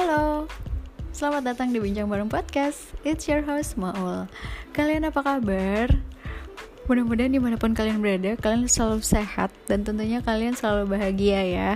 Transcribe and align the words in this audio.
Halo, 0.00 0.48
selamat 1.12 1.52
datang 1.52 1.76
di 1.76 1.76
Bincang 1.76 2.08
Bareng 2.08 2.32
Podcast 2.32 2.96
It's 3.04 3.28
your 3.28 3.44
host 3.44 3.76
Maul 3.76 4.32
Kalian 4.72 5.04
apa 5.04 5.20
kabar? 5.20 5.92
Mudah-mudahan 6.88 7.28
di 7.28 7.36
mana 7.36 7.60
pun 7.60 7.76
kalian 7.76 8.00
berada, 8.00 8.32
kalian 8.40 8.64
selalu 8.64 9.04
sehat 9.04 9.52
Dan 9.68 9.84
tentunya 9.84 10.24
kalian 10.24 10.56
selalu 10.56 10.96
bahagia 10.96 11.44
ya 11.44 11.70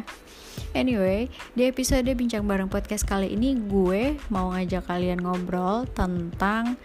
Anyway, 0.73 1.29
di 1.53 1.69
episode 1.69 2.09
Bincang 2.17 2.49
Bareng 2.49 2.73
Podcast 2.73 3.05
kali 3.05 3.29
ini 3.29 3.61
Gue 3.61 4.17
mau 4.33 4.57
ngajak 4.57 4.89
kalian 4.89 5.21
ngobrol 5.21 5.85
tentang 5.93 6.81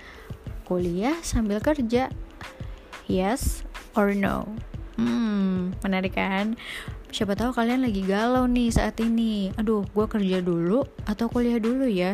kuliah 0.68 1.16
sambil 1.24 1.64
kerja 1.64 2.12
Yes 3.08 3.64
or 3.96 4.12
no? 4.12 4.44
Hmm, 5.00 5.72
menarik 5.88 6.20
kan? 6.20 6.60
Siapa 7.10 7.34
tahu 7.34 7.50
kalian 7.58 7.82
lagi 7.82 8.06
galau 8.06 8.46
nih 8.46 8.70
saat 8.70 9.02
ini. 9.02 9.50
Aduh, 9.58 9.82
gue 9.82 10.06
kerja 10.06 10.46
dulu 10.46 10.86
atau 11.10 11.26
kuliah 11.26 11.58
dulu 11.58 11.90
ya? 11.90 12.14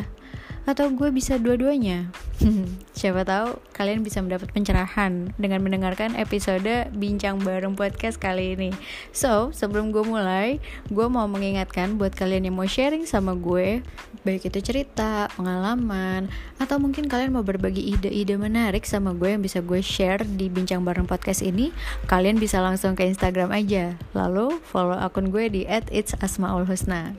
Atau 0.66 0.90
gue 0.98 1.14
bisa 1.14 1.38
dua-duanya? 1.38 2.10
Siapa 2.98 3.22
tahu 3.22 3.62
kalian 3.70 4.02
bisa 4.02 4.18
mendapat 4.18 4.50
pencerahan 4.50 5.30
dengan 5.38 5.62
mendengarkan 5.62 6.18
episode 6.18 6.90
Bincang 6.90 7.38
Bareng 7.38 7.78
Podcast 7.78 8.18
kali 8.18 8.58
ini. 8.58 8.74
So, 9.14 9.54
sebelum 9.54 9.94
gue 9.94 10.02
mulai, 10.02 10.58
gue 10.90 11.06
mau 11.06 11.30
mengingatkan 11.30 11.94
buat 11.94 12.18
kalian 12.18 12.50
yang 12.50 12.58
mau 12.58 12.66
sharing 12.66 13.06
sama 13.06 13.38
gue, 13.38 13.86
baik 14.26 14.50
itu 14.50 14.58
cerita, 14.58 15.30
pengalaman, 15.38 16.26
atau 16.58 16.82
mungkin 16.82 17.06
kalian 17.06 17.30
mau 17.30 17.46
berbagi 17.46 17.94
ide-ide 17.94 18.34
menarik 18.34 18.82
sama 18.90 19.14
gue 19.14 19.38
yang 19.38 19.46
bisa 19.46 19.62
gue 19.62 19.78
share 19.78 20.26
di 20.26 20.50
Bincang 20.50 20.82
Bareng 20.82 21.06
Podcast 21.06 21.46
ini, 21.46 21.70
kalian 22.10 22.42
bisa 22.42 22.58
langsung 22.58 22.98
ke 22.98 23.06
Instagram 23.06 23.54
aja. 23.54 23.94
Lalu 24.18 24.58
follow 24.66 24.98
akun 24.98 25.30
gue 25.30 25.46
di 25.46 25.62
@itsasmaulhusna. 25.70 27.14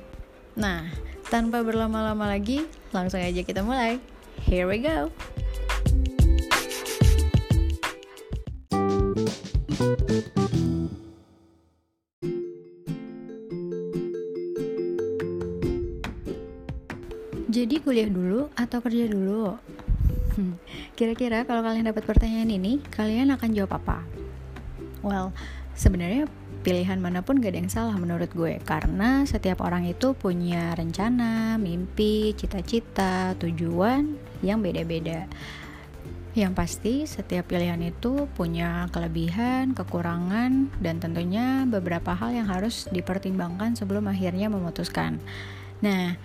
Nah, 0.60 0.92
tanpa 1.32 1.64
berlama-lama 1.64 2.28
lagi, 2.28 2.68
langsung 2.92 3.20
aja 3.20 3.42
kita 3.44 3.64
mulai. 3.64 4.00
Here 4.44 4.70
we 4.70 4.80
go. 4.80 5.12
Jadi 17.48 17.82
kuliah 17.82 18.06
dulu 18.06 18.54
atau 18.54 18.78
kerja 18.86 19.10
dulu? 19.10 19.58
Hmm, 20.38 20.54
kira-kira 20.94 21.42
kalau 21.42 21.66
kalian 21.66 21.90
dapat 21.90 22.06
pertanyaan 22.06 22.54
ini, 22.54 22.78
kalian 22.94 23.34
akan 23.34 23.50
jawab 23.58 23.82
apa? 23.82 24.06
Well, 25.02 25.34
sebenarnya 25.74 26.30
pilihan 26.68 27.00
mana 27.00 27.24
pun 27.24 27.40
gak 27.40 27.56
ada 27.56 27.64
yang 27.64 27.72
salah 27.72 27.96
menurut 27.96 28.28
gue 28.36 28.60
karena 28.60 29.24
setiap 29.24 29.64
orang 29.64 29.88
itu 29.88 30.12
punya 30.12 30.76
rencana, 30.76 31.56
mimpi, 31.56 32.36
cita-cita, 32.36 33.40
tujuan 33.40 34.20
yang 34.44 34.60
beda-beda. 34.60 35.32
Yang 36.36 36.54
pasti 36.60 36.94
setiap 37.08 37.48
pilihan 37.48 37.80
itu 37.80 38.28
punya 38.36 38.92
kelebihan, 38.92 39.72
kekurangan, 39.80 40.68
dan 40.84 41.00
tentunya 41.00 41.64
beberapa 41.64 42.12
hal 42.12 42.36
yang 42.36 42.52
harus 42.52 42.92
dipertimbangkan 42.92 43.80
sebelum 43.80 44.12
akhirnya 44.12 44.52
memutuskan. 44.52 45.24
Nah, 45.80 46.20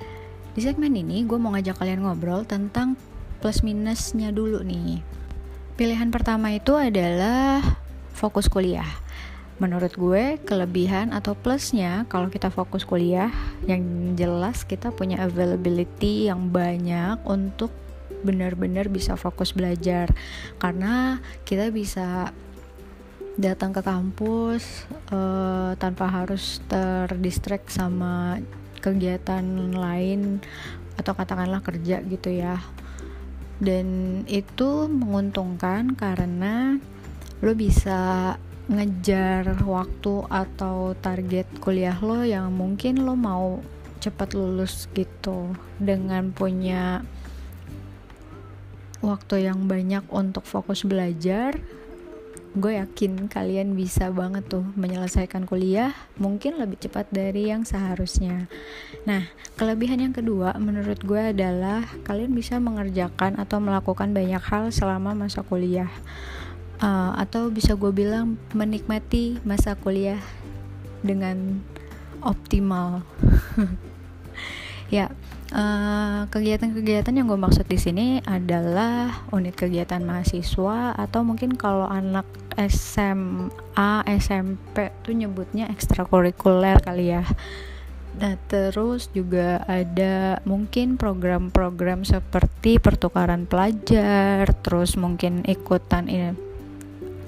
di 0.59 0.61
segmen 0.61 0.91
ini 0.91 1.23
gue 1.23 1.39
mau 1.39 1.55
ngajak 1.55 1.79
kalian 1.79 2.03
ngobrol 2.03 2.43
tentang 2.43 2.98
plus 3.39 3.63
minusnya 3.63 4.35
dulu 4.35 4.67
nih. 4.67 5.07
Pilihan 5.79 6.11
pertama 6.11 6.51
itu 6.51 6.75
adalah 6.75 7.63
fokus 8.11 8.51
kuliah. 8.51 8.91
Menurut 9.63 9.95
gue, 9.95 10.43
kelebihan 10.43 11.15
atau 11.15 11.39
plusnya 11.39 12.03
kalau 12.11 12.27
kita 12.27 12.51
fokus 12.51 12.83
kuliah, 12.83 13.31
yang 13.63 14.19
jelas 14.19 14.67
kita 14.67 14.91
punya 14.91 15.23
availability 15.23 16.27
yang 16.27 16.51
banyak 16.51 17.23
untuk 17.23 17.70
benar-benar 18.27 18.91
bisa 18.91 19.14
fokus 19.14 19.55
belajar. 19.55 20.11
Karena 20.59 21.23
kita 21.47 21.70
bisa 21.70 22.35
datang 23.39 23.70
ke 23.70 23.86
kampus 23.86 24.83
uh, 25.14 25.79
tanpa 25.79 26.11
harus 26.11 26.59
terdistract 26.67 27.70
sama 27.70 28.42
kegiatan 28.83 29.47
lain 29.70 30.42
atau 30.98 31.15
katakanlah 31.15 31.63
kerja 31.63 32.03
gitu 32.03 32.35
ya. 32.35 32.59
Dan 33.63 33.86
itu 34.27 34.91
menguntungkan 34.91 35.95
karena 35.95 36.83
lo 37.47 37.55
bisa 37.55 38.35
ngejar 38.73 39.53
waktu 39.69 40.25
atau 40.33 40.97
target 40.97 41.45
kuliah 41.61 41.97
lo 42.01 42.25
yang 42.25 42.49
mungkin 42.49 43.05
lo 43.05 43.13
mau 43.13 43.61
cepat 44.01 44.33
lulus 44.33 44.89
gitu 44.97 45.53
dengan 45.77 46.33
punya 46.33 47.05
waktu 49.05 49.47
yang 49.47 49.69
banyak 49.69 50.09
untuk 50.09 50.49
fokus 50.49 50.89
belajar 50.89 51.61
gue 52.53 52.77
yakin 52.77 53.33
kalian 53.33 53.73
bisa 53.73 54.13
banget 54.13 54.45
tuh 54.45 54.65
menyelesaikan 54.77 55.49
kuliah 55.49 55.97
mungkin 56.21 56.61
lebih 56.61 56.85
cepat 56.85 57.09
dari 57.09 57.49
yang 57.49 57.65
seharusnya. 57.65 58.45
Nah 59.09 59.25
kelebihan 59.57 60.05
yang 60.05 60.13
kedua 60.13 60.53
menurut 60.61 61.01
gue 61.01 61.33
adalah 61.33 61.81
kalian 62.05 62.37
bisa 62.37 62.61
mengerjakan 62.61 63.41
atau 63.41 63.57
melakukan 63.57 64.13
banyak 64.13 64.45
hal 64.45 64.69
selama 64.69 65.17
masa 65.17 65.41
kuliah 65.41 65.89
uh, 66.83 67.15
atau 67.17 67.48
bisa 67.48 67.79
gue 67.79 67.95
bilang 67.95 68.37
menikmati 68.53 69.39
masa 69.47 69.79
kuliah 69.79 70.20
dengan 71.01 71.63
optimal. 72.20 73.07
Ya 74.92 75.09
eh, 75.48 76.21
kegiatan-kegiatan 76.29 77.17
yang 77.17 77.25
gue 77.25 77.41
maksud 77.41 77.65
di 77.65 77.81
sini 77.81 78.21
adalah 78.29 79.25
unit 79.33 79.57
kegiatan 79.57 80.05
mahasiswa 80.05 80.92
atau 80.92 81.25
mungkin 81.25 81.57
kalau 81.57 81.89
anak 81.89 82.29
SMA 82.69 84.05
SMP 84.05 84.92
tuh 85.01 85.17
nyebutnya 85.17 85.73
ekstrakurikuler 85.73 86.77
kali 86.85 87.17
ya. 87.17 87.25
Nah, 88.21 88.37
terus 88.45 89.09
juga 89.17 89.65
ada 89.65 90.45
mungkin 90.45 91.01
program-program 91.01 92.05
seperti 92.05 92.77
pertukaran 92.77 93.48
pelajar, 93.48 94.45
terus 94.61 95.01
mungkin 95.01 95.41
ikutan 95.48 96.13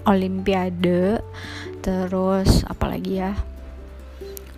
olimpiade, 0.04 1.20
terus 1.80 2.64
apalagi 2.68 3.20
ya? 3.24 3.32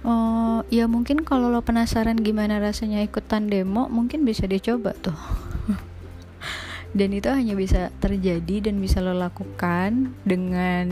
Oh, 0.07 0.63
ya 0.71 0.87
mungkin 0.87 1.27
kalau 1.27 1.51
lo 1.51 1.67
penasaran 1.67 2.23
gimana 2.23 2.63
rasanya 2.63 3.03
ikutan 3.03 3.51
demo, 3.51 3.91
mungkin 3.91 4.23
bisa 4.23 4.47
dicoba 4.47 4.95
tuh. 4.95 5.19
dan 6.97 7.11
itu 7.11 7.27
hanya 7.27 7.53
bisa 7.53 7.91
terjadi 7.99 8.71
dan 8.71 8.79
bisa 8.79 9.03
lo 9.03 9.13
lakukan 9.13 10.15
dengan 10.23 10.87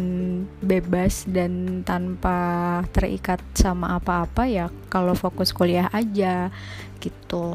bebas 0.61 1.25
dan 1.31 1.81
tanpa 1.87 2.83
terikat 2.91 3.39
sama 3.55 3.97
apa-apa 3.97 4.51
ya 4.51 4.67
kalau 4.91 5.15
fokus 5.15 5.55
kuliah 5.55 5.87
aja 5.95 6.51
gitu. 6.99 7.55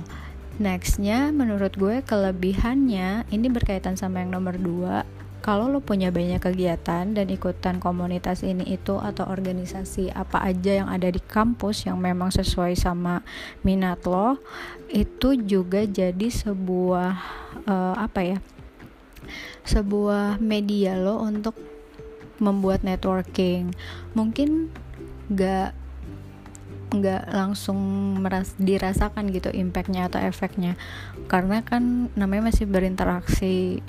Nextnya 0.63 1.31
menurut 1.35 1.75
gue 1.77 2.01
kelebihannya 2.03 3.27
ini 3.31 3.47
berkaitan 3.47 3.95
sama 3.95 4.23
yang 4.23 4.31
nomor 4.31 4.55
dua 4.55 5.03
kalau 5.39 5.71
lo 5.71 5.79
punya 5.79 6.11
banyak 6.11 6.43
kegiatan 6.43 7.15
dan 7.15 7.27
ikutan 7.31 7.79
komunitas 7.79 8.43
ini 8.43 8.75
itu 8.75 8.99
atau 8.99 9.23
organisasi 9.27 10.11
apa 10.11 10.43
aja 10.43 10.83
yang 10.83 10.89
ada 10.91 11.07
di 11.07 11.23
kampus 11.23 11.87
yang 11.87 11.97
memang 11.99 12.29
sesuai 12.29 12.75
sama 12.75 13.23
minat 13.63 14.03
lo 14.03 14.37
itu 14.91 15.39
juga 15.39 15.87
jadi 15.87 16.27
sebuah 16.27 17.11
uh, 17.65 17.95
apa 17.95 18.19
ya 18.35 18.37
sebuah 19.63 20.41
media 20.41 20.97
lo 20.97 21.21
untuk 21.21 21.53
membuat 22.41 22.81
networking. 22.81 23.75
Mungkin 24.15 24.71
gak 25.29 25.75
nggak 26.89 27.29
langsung 27.29 27.77
meras 28.17 28.57
dirasakan 28.57 29.29
gitu 29.29 29.53
impactnya 29.53 30.09
atau 30.09 30.17
efeknya 30.25 30.73
karena 31.29 31.61
kan 31.61 32.09
namanya 32.17 32.49
masih 32.49 32.65
berinteraksi 32.65 33.85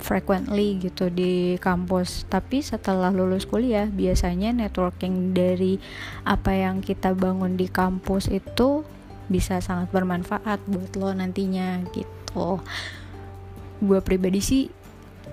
frequently 0.00 0.80
gitu 0.80 1.12
di 1.12 1.60
kampus. 1.60 2.24
Tapi 2.30 2.64
setelah 2.64 3.12
lulus 3.12 3.44
kuliah 3.44 3.90
biasanya 3.90 4.54
networking 4.54 5.36
dari 5.36 5.76
apa 6.24 6.56
yang 6.56 6.80
kita 6.80 7.12
bangun 7.12 7.58
di 7.58 7.68
kampus 7.68 8.32
itu 8.32 8.86
bisa 9.30 9.58
sangat 9.62 9.90
bermanfaat 9.90 10.62
buat 10.66 10.94
lo 10.96 11.10
nantinya 11.12 11.84
gitu. 11.92 12.62
Gue 13.82 14.00
pribadi 14.00 14.40
sih 14.40 14.62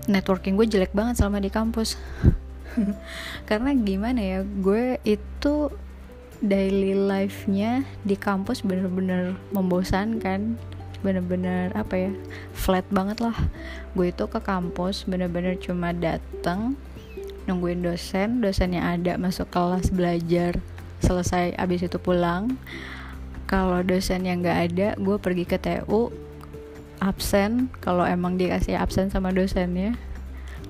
networking 0.10 0.58
gue 0.58 0.68
jelek 0.68 0.92
banget 0.92 1.22
selama 1.22 1.38
di 1.38 1.54
kampus. 1.54 1.96
Karena 3.50 3.74
gimana 3.78 4.22
ya 4.22 4.40
gue 4.42 5.02
itu 5.06 5.72
daily 6.38 6.94
life-nya 6.94 7.82
di 8.06 8.14
kampus 8.14 8.62
bener-bener 8.62 9.34
membosankan 9.50 10.58
bener-bener 11.08 11.72
apa 11.72 11.96
ya 11.96 12.12
flat 12.52 12.84
banget 12.92 13.24
lah. 13.24 13.36
Gue 13.96 14.12
itu 14.12 14.28
ke 14.28 14.44
kampus 14.44 15.08
bener-bener 15.08 15.56
cuma 15.56 15.96
datang 15.96 16.76
nungguin 17.48 17.80
dosen 17.80 18.44
dosennya 18.44 18.84
ada 18.84 19.16
masuk 19.16 19.48
kelas 19.48 19.88
belajar 19.96 20.60
selesai 21.00 21.56
abis 21.56 21.88
itu 21.88 21.96
pulang. 21.96 22.60
Kalau 23.48 23.80
dosen 23.88 24.28
yang 24.28 24.44
nggak 24.44 24.60
ada 24.68 24.90
gue 25.00 25.16
pergi 25.16 25.48
ke 25.48 25.56
TU 25.56 26.12
absen. 27.00 27.72
Kalau 27.80 28.04
emang 28.04 28.36
dikasih 28.36 28.76
absen 28.76 29.08
sama 29.08 29.32
dosennya 29.32 29.96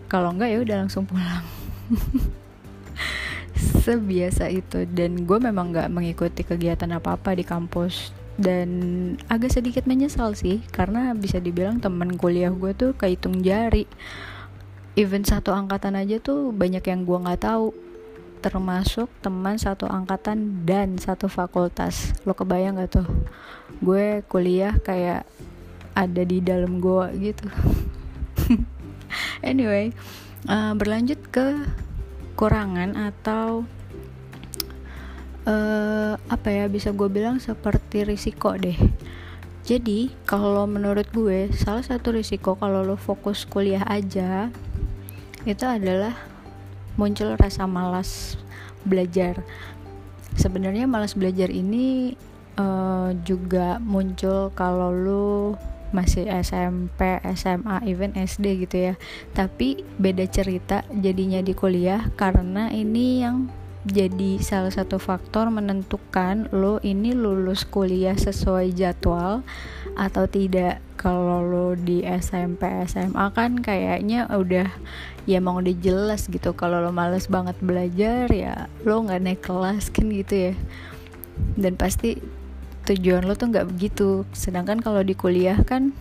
kalau 0.08 0.32
enggak 0.32 0.50
ya 0.56 0.60
udah 0.64 0.78
langsung 0.88 1.04
pulang. 1.04 1.44
Sebiasa 3.84 4.48
itu. 4.48 4.88
Dan 4.88 5.28
gue 5.28 5.38
memang 5.40 5.76
nggak 5.76 5.92
mengikuti 5.92 6.48
kegiatan 6.48 6.88
apa 6.96 7.20
apa 7.20 7.36
di 7.36 7.44
kampus 7.44 8.16
dan 8.38 8.70
agak 9.34 9.50
sedikit 9.50 9.90
menyesal 9.90 10.38
sih 10.38 10.62
karena 10.70 11.18
bisa 11.18 11.42
dibilang 11.42 11.82
temen 11.82 12.14
kuliah 12.16 12.54
gue 12.54 12.72
tuh 12.78 12.94
kehitung 12.94 13.42
jari. 13.42 13.90
Even 14.98 15.26
satu 15.26 15.54
angkatan 15.54 15.94
aja 15.98 16.18
tuh 16.18 16.54
banyak 16.54 16.82
yang 16.86 17.06
gue 17.06 17.18
nggak 17.18 17.42
tahu. 17.46 17.74
Termasuk 18.42 19.10
teman 19.26 19.58
satu 19.58 19.90
angkatan 19.90 20.66
dan 20.66 21.02
satu 21.02 21.26
fakultas. 21.26 22.14
Lo 22.22 22.38
kebayang 22.38 22.78
gak 22.78 23.02
tuh? 23.02 23.08
Gue 23.82 24.22
kuliah 24.30 24.78
kayak 24.78 25.26
ada 25.98 26.22
di 26.22 26.38
dalam 26.42 26.78
goa 26.78 27.10
gitu. 27.18 27.50
Anyway 29.42 29.94
uh, 30.46 30.74
berlanjut 30.78 31.18
ke 31.34 31.66
kurangan 32.38 32.94
atau 32.94 33.66
uh, 35.48 36.14
apa 36.28 36.50
ya 36.52 36.66
bisa 36.68 36.92
gue 36.92 37.08
bilang 37.08 37.40
seperti 37.40 38.04
risiko 38.04 38.54
deh 38.54 38.78
jadi 39.64 40.12
kalau 40.28 40.68
menurut 40.68 41.08
gue 41.16 41.52
salah 41.56 41.84
satu 41.84 42.16
risiko 42.16 42.60
kalau 42.60 42.84
lo 42.84 43.00
fokus 43.00 43.48
kuliah 43.48 43.84
aja 43.88 44.52
itu 45.48 45.64
adalah 45.64 46.14
muncul 47.00 47.40
rasa 47.40 47.64
malas 47.64 48.36
belajar 48.84 49.40
sebenarnya 50.36 50.86
malas 50.86 51.16
belajar 51.16 51.48
ini 51.48 52.16
uh, 52.60 53.16
juga 53.24 53.80
muncul 53.80 54.52
kalau 54.54 54.92
lo 54.92 55.56
masih 55.88 56.28
SMP, 56.28 57.24
SMA, 57.32 57.80
even 57.88 58.12
SD 58.12 58.68
gitu 58.68 58.92
ya. 58.92 58.94
Tapi 59.32 59.88
beda 59.96 60.28
cerita 60.28 60.84
jadinya 60.92 61.40
di 61.40 61.56
kuliah 61.56 62.12
karena 62.20 62.68
ini 62.76 63.24
yang 63.24 63.48
jadi 63.88 64.36
salah 64.44 64.68
satu 64.68 65.00
faktor 65.00 65.48
menentukan 65.48 66.52
lo 66.52 66.84
ini 66.84 67.16
lulus 67.16 67.64
kuliah 67.64 68.20
sesuai 68.20 68.76
jadwal 68.76 69.48
atau 69.96 70.28
tidak. 70.28 70.84
Kalau 70.98 71.46
lo 71.46 71.78
di 71.78 72.02
SMP, 72.04 72.68
SMA 72.90 73.30
kan 73.32 73.62
kayaknya 73.62 74.28
udah 74.28 74.68
ya 75.24 75.40
emang 75.40 75.64
udah 75.64 75.76
jelas 75.80 76.28
gitu. 76.28 76.52
Kalau 76.52 76.84
lo 76.84 76.92
males 76.92 77.32
banget 77.32 77.56
belajar 77.64 78.28
ya 78.28 78.68
lo 78.84 79.08
nggak 79.08 79.24
naik 79.24 79.42
kelas 79.46 79.88
kan 79.94 80.12
gitu 80.12 80.52
ya. 80.52 80.54
Dan 81.56 81.80
pasti 81.80 82.20
tujuan 82.92 83.24
lo 83.24 83.40
tuh 83.40 83.52
nggak 83.52 83.68
begitu 83.72 84.24
sedangkan 84.36 84.80
kalau 84.80 85.04
di 85.04 85.16
kuliah 85.16 85.60
kan 85.64 85.92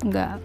nggak 0.00 0.38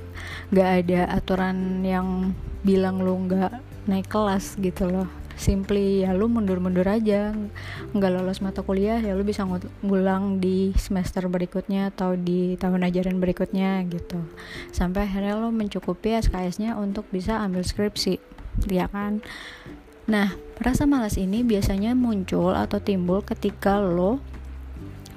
nggak 0.52 0.70
ada 0.84 1.02
aturan 1.16 1.86
yang 1.86 2.34
bilang 2.66 3.02
lo 3.02 3.14
nggak 3.14 3.54
naik 3.86 4.10
kelas 4.10 4.58
gitu 4.58 4.90
loh 4.90 5.25
simply 5.36 6.04
ya 6.04 6.16
lu 6.16 6.28
mundur-mundur 6.28 6.88
aja. 6.88 7.32
Nggak 7.92 8.12
lolos 8.16 8.40
mata 8.44 8.64
kuliah 8.64 9.00
ya 9.00 9.16
lu 9.16 9.24
bisa 9.24 9.48
ngulang 9.84 10.40
di 10.44 10.72
semester 10.76 11.28
berikutnya 11.28 11.94
atau 11.94 12.16
di 12.16 12.56
tahun 12.60 12.88
ajaran 12.88 13.20
berikutnya 13.20 13.84
gitu. 13.88 14.20
Sampai 14.72 15.08
akhirnya 15.08 15.38
lo 15.38 15.52
mencukupi 15.52 16.16
SKS-nya 16.20 16.80
untuk 16.80 17.08
bisa 17.12 17.40
ambil 17.44 17.64
skripsi 17.64 18.20
ya 18.72 18.88
kan? 18.88 19.20
Nah 20.08 20.34
rasa 20.60 20.88
malas 20.88 21.20
ini 21.20 21.44
biasanya 21.44 21.94
muncul 21.94 22.56
atau 22.56 22.80
timbul 22.80 23.22
ketika 23.22 23.80
lo 23.84 24.24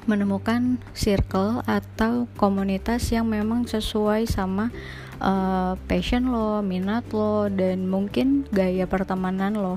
menemukan 0.08 0.80
circle 0.96 1.60
atau 1.68 2.24
komunitas 2.40 3.12
yang 3.12 3.28
memang 3.28 3.68
sesuai 3.68 4.24
sama 4.24 4.72
uh, 5.20 5.76
passion 5.84 6.32
lo, 6.32 6.64
minat 6.64 7.04
lo, 7.12 7.52
dan 7.52 7.86
mungkin 7.86 8.48
gaya 8.48 8.88
pertemanan 8.88 9.60
lo. 9.60 9.76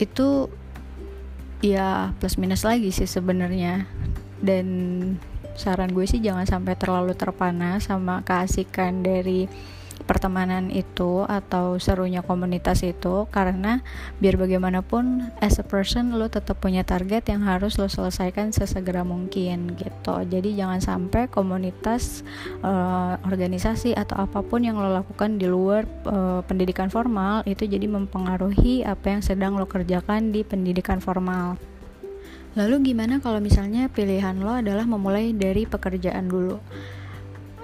Itu 0.00 0.48
ya 1.60 2.16
plus 2.16 2.40
minus 2.40 2.64
lagi 2.64 2.88
sih 2.90 3.06
sebenarnya. 3.06 3.84
Dan 4.40 4.66
saran 5.60 5.92
gue 5.92 6.08
sih 6.08 6.24
jangan 6.24 6.48
sampai 6.48 6.72
terlalu 6.80 7.12
terpana 7.12 7.76
sama 7.84 8.24
keasikan 8.24 9.04
dari 9.04 9.44
pertemanan 10.04 10.72
itu 10.72 11.24
atau 11.28 11.76
serunya 11.76 12.24
komunitas 12.24 12.82
itu 12.82 13.28
karena 13.28 13.84
biar 14.18 14.40
bagaimanapun 14.40 15.30
as 15.38 15.60
a 15.60 15.64
person 15.64 16.16
lo 16.16 16.28
tetap 16.28 16.58
punya 16.58 16.82
target 16.82 17.28
yang 17.30 17.44
harus 17.46 17.76
lo 17.76 17.86
selesaikan 17.86 18.50
sesegera 18.50 19.06
mungkin 19.06 19.76
gitu 19.76 20.14
jadi 20.26 20.48
jangan 20.54 20.80
sampai 20.80 21.28
komunitas 21.28 22.26
uh, 22.64 23.20
organisasi 23.24 23.94
atau 23.94 24.24
apa 24.24 24.40
pun 24.42 24.64
yang 24.64 24.80
lo 24.80 24.90
lakukan 24.90 25.36
di 25.36 25.46
luar 25.46 25.88
uh, 26.08 26.40
pendidikan 26.44 26.88
formal 26.88 27.44
itu 27.46 27.64
jadi 27.66 27.86
mempengaruhi 27.86 28.82
apa 28.84 29.18
yang 29.18 29.22
sedang 29.22 29.56
lo 29.56 29.64
kerjakan 29.68 30.32
di 30.34 30.42
pendidikan 30.42 30.98
formal 30.98 31.60
Lalu 32.58 32.90
gimana 32.90 33.22
kalau 33.22 33.38
misalnya 33.38 33.86
pilihan 33.86 34.34
lo 34.42 34.50
adalah 34.50 34.82
memulai 34.82 35.30
dari 35.30 35.70
pekerjaan 35.70 36.26
dulu? 36.26 36.58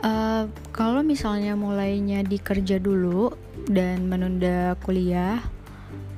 Uh, 0.04 0.52
kalau 0.76 1.00
misalnya 1.00 1.56
mulainya 1.56 2.20
di 2.20 2.37
kerja 2.37 2.76
dulu 2.76 3.32
dan 3.66 4.06
menunda 4.06 4.76
kuliah, 4.84 5.40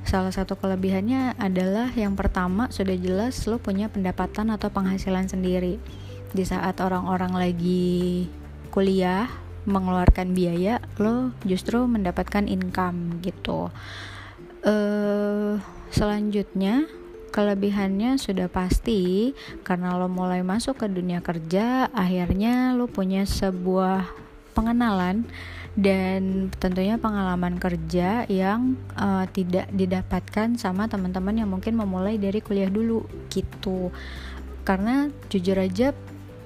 salah 0.03 0.33
satu 0.35 0.59
kelebihannya 0.59 1.39
adalah 1.39 1.89
yang 1.95 2.17
pertama 2.17 2.67
sudah 2.69 2.97
jelas 2.99 3.39
lo 3.47 3.57
punya 3.61 3.87
pendapatan 3.87 4.51
atau 4.51 4.67
penghasilan 4.67 5.31
sendiri. 5.31 5.79
Di 6.29 6.43
saat 6.45 6.77
orang-orang 6.83 7.33
lagi 7.33 8.27
kuliah 8.69 9.31
mengeluarkan 9.65 10.35
biaya, 10.35 10.83
lo 10.99 11.31
justru 11.47 11.83
mendapatkan 11.87 12.45
income 12.45 13.23
gitu. 13.23 13.71
Uh, 14.59 15.55
selanjutnya 15.89 16.83
Kelebihannya 17.29 18.17
sudah 18.17 18.49
pasti 18.49 19.31
karena 19.61 19.95
lo 19.95 20.09
mulai 20.09 20.41
masuk 20.41 20.81
ke 20.81 20.87
dunia 20.89 21.21
kerja, 21.21 21.87
akhirnya 21.93 22.73
lo 22.73 22.89
punya 22.89 23.23
sebuah 23.23 24.09
pengenalan 24.57 25.29
dan 25.77 26.49
tentunya 26.57 26.97
pengalaman 26.97 27.61
kerja 27.61 28.25
yang 28.27 28.75
uh, 28.97 29.23
tidak 29.29 29.69
didapatkan 29.71 30.57
sama 30.57 30.89
teman-teman 30.89 31.45
yang 31.45 31.49
mungkin 31.49 31.77
memulai 31.77 32.17
dari 32.17 32.41
kuliah 32.41 32.67
dulu 32.67 33.05
gitu. 33.29 33.93
Karena 34.65 35.07
jujur 35.29 35.55
aja 35.55 35.93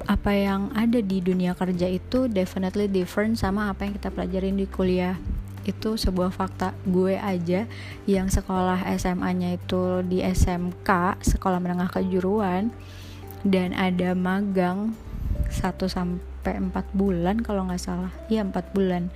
apa 0.03 0.35
yang 0.35 0.69
ada 0.75 0.99
di 0.99 1.23
dunia 1.23 1.55
kerja 1.55 1.87
itu 1.87 2.27
definitely 2.27 2.91
different 2.91 3.39
sama 3.39 3.71
apa 3.71 3.87
yang 3.87 3.95
kita 3.95 4.11
pelajarin 4.11 4.59
di 4.59 4.67
kuliah 4.67 5.15
itu 5.63 5.95
sebuah 5.95 6.31
fakta 6.31 6.75
gue 6.83 7.15
aja 7.15 7.67
yang 8.03 8.27
sekolah 8.27 8.83
SMA-nya 8.99 9.55
itu 9.55 10.03
di 10.03 10.19
SMK 10.19 11.21
sekolah 11.23 11.59
menengah 11.63 11.87
kejuruan 11.91 12.71
dan 13.43 13.75
ada 13.75 14.15
magang 14.15 14.95
1 15.51 15.75
sampai 15.87 16.59
4 16.59 16.71
bulan 16.95 17.39
kalau 17.43 17.67
nggak 17.67 17.81
salah. 17.81 18.11
Iya 18.31 18.47
4 18.47 18.75
bulan. 18.75 19.11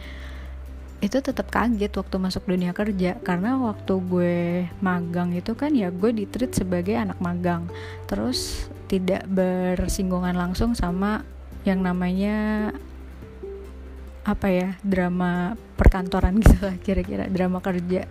Itu 0.98 1.22
tetap 1.22 1.54
kaget 1.54 1.94
waktu 1.94 2.16
masuk 2.18 2.50
dunia 2.50 2.74
kerja 2.74 3.22
karena 3.22 3.56
waktu 3.62 3.94
gue 4.02 4.38
magang 4.82 5.32
itu 5.34 5.54
kan 5.54 5.72
ya 5.78 5.94
gue 5.94 6.12
ditreat 6.12 6.58
sebagai 6.58 6.98
anak 6.98 7.18
magang. 7.22 7.70
Terus 8.10 8.70
tidak 8.88 9.28
bersinggungan 9.30 10.34
langsung 10.34 10.74
sama 10.74 11.22
yang 11.68 11.84
namanya 11.84 12.72
apa 14.28 14.48
ya 14.52 14.70
drama 14.84 15.56
perkantoran 15.78 16.36
gitu 16.44 16.58
lah 16.66 16.76
kira-kira 16.82 17.30
drama 17.30 17.62
kerja. 17.62 18.10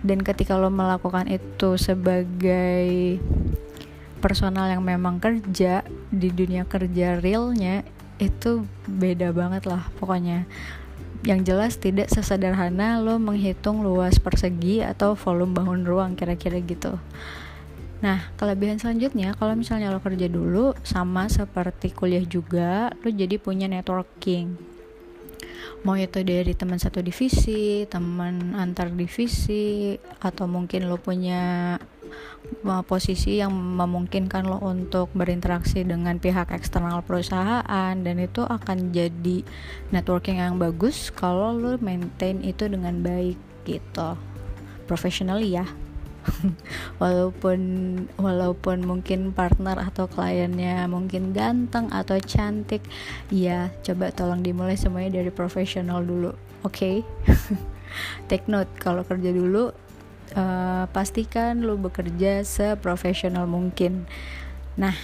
Dan 0.00 0.24
ketika 0.24 0.56
lo 0.56 0.72
melakukan 0.72 1.28
itu 1.28 1.76
sebagai 1.76 3.20
personal 4.20 4.68
yang 4.68 4.84
memang 4.84 5.16
kerja 5.20 5.84
di 6.12 6.28
dunia 6.28 6.68
kerja 6.68 7.20
realnya 7.20 7.84
itu 8.20 8.68
beda 8.84 9.32
banget 9.32 9.64
lah 9.64 9.88
pokoknya. 9.96 10.44
Yang 11.20 11.40
jelas 11.52 11.72
tidak 11.76 12.08
sesederhana 12.08 13.00
lo 13.00 13.20
menghitung 13.20 13.84
luas 13.84 14.16
persegi 14.16 14.80
atau 14.80 15.12
volume 15.12 15.52
bangun 15.52 15.84
ruang 15.84 16.16
kira-kira 16.16 16.60
gitu. 16.64 16.96
Nah, 18.00 18.32
kelebihan 18.40 18.80
selanjutnya 18.80 19.36
kalau 19.36 19.52
misalnya 19.52 19.92
lo 19.92 20.00
kerja 20.00 20.24
dulu 20.32 20.72
sama 20.80 21.28
seperti 21.28 21.92
kuliah 21.92 22.24
juga, 22.24 22.88
lo 23.04 23.08
jadi 23.12 23.36
punya 23.36 23.68
networking 23.68 24.79
mau 25.82 25.96
itu 25.96 26.20
dari 26.22 26.52
teman 26.52 26.76
satu 26.76 27.00
divisi 27.00 27.84
teman 27.88 28.52
antar 28.56 28.92
divisi 28.92 29.96
atau 30.20 30.44
mungkin 30.44 30.88
lo 30.88 31.00
punya 31.00 31.76
uh, 32.64 32.82
posisi 32.84 33.40
yang 33.40 33.52
memungkinkan 33.52 34.46
lo 34.46 34.58
untuk 34.60 35.10
berinteraksi 35.12 35.84
dengan 35.86 36.20
pihak 36.20 36.52
eksternal 36.52 37.02
perusahaan 37.04 37.94
dan 37.96 38.16
itu 38.20 38.44
akan 38.44 38.92
jadi 38.92 39.42
networking 39.94 40.38
yang 40.40 40.56
bagus 40.60 41.08
kalau 41.12 41.56
lo 41.56 41.76
maintain 41.80 42.40
itu 42.44 42.68
dengan 42.68 43.00
baik 43.00 43.38
gitu. 43.64 44.16
Professionally 44.88 45.54
ya 45.54 45.66
walaupun 47.02 47.60
walaupun 48.20 48.84
mungkin 48.84 49.32
partner 49.32 49.80
atau 49.80 50.06
kliennya 50.06 50.84
mungkin 50.86 51.32
ganteng 51.32 51.88
atau 51.90 52.20
cantik 52.20 52.84
ya 53.32 53.72
coba 53.84 54.12
tolong 54.12 54.44
dimulai 54.44 54.76
semuanya 54.76 55.20
dari 55.20 55.32
profesional 55.32 56.04
dulu 56.04 56.32
oke 56.64 56.72
okay? 56.72 56.96
take 58.28 58.46
note 58.46 58.70
kalau 58.78 59.02
kerja 59.02 59.32
dulu 59.32 59.72
uh, 60.36 60.84
pastikan 60.92 61.64
lu 61.64 61.80
bekerja 61.80 62.44
seprofesional 62.44 63.48
mungkin 63.48 64.04
nah 64.76 64.94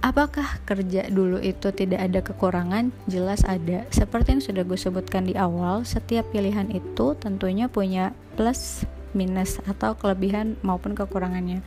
Apakah 0.00 0.64
kerja 0.64 1.12
dulu 1.12 1.36
itu 1.44 1.68
tidak 1.76 2.00
ada 2.00 2.24
kekurangan? 2.24 2.88
Jelas 3.04 3.44
ada. 3.44 3.84
Seperti 3.92 4.32
yang 4.32 4.40
sudah 4.40 4.64
gue 4.64 4.80
sebutkan 4.80 5.28
di 5.28 5.36
awal, 5.36 5.84
setiap 5.84 6.24
pilihan 6.32 6.72
itu 6.72 7.12
tentunya 7.20 7.68
punya 7.68 8.16
plus, 8.32 8.88
minus, 9.16 9.62
atau 9.68 9.96
kelebihan 9.96 10.58
maupun 10.60 10.94
kekurangannya. 10.94 11.62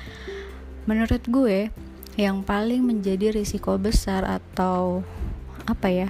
Menurut 0.83 1.23
gue, 1.27 1.71
yang 2.19 2.45
paling 2.45 2.85
menjadi 2.85 3.33
risiko 3.33 3.79
besar 3.81 4.27
atau 4.27 5.01
apa 5.65 5.87
ya, 5.89 6.09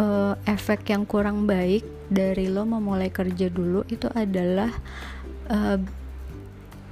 uh, 0.00 0.34
efek 0.48 0.90
yang 0.90 1.04
kurang 1.06 1.46
baik 1.46 1.86
dari 2.10 2.50
lo 2.50 2.66
memulai 2.66 3.08
kerja 3.08 3.48
dulu 3.48 3.86
itu 3.88 4.10
adalah 4.12 4.72
uh, 5.48 5.78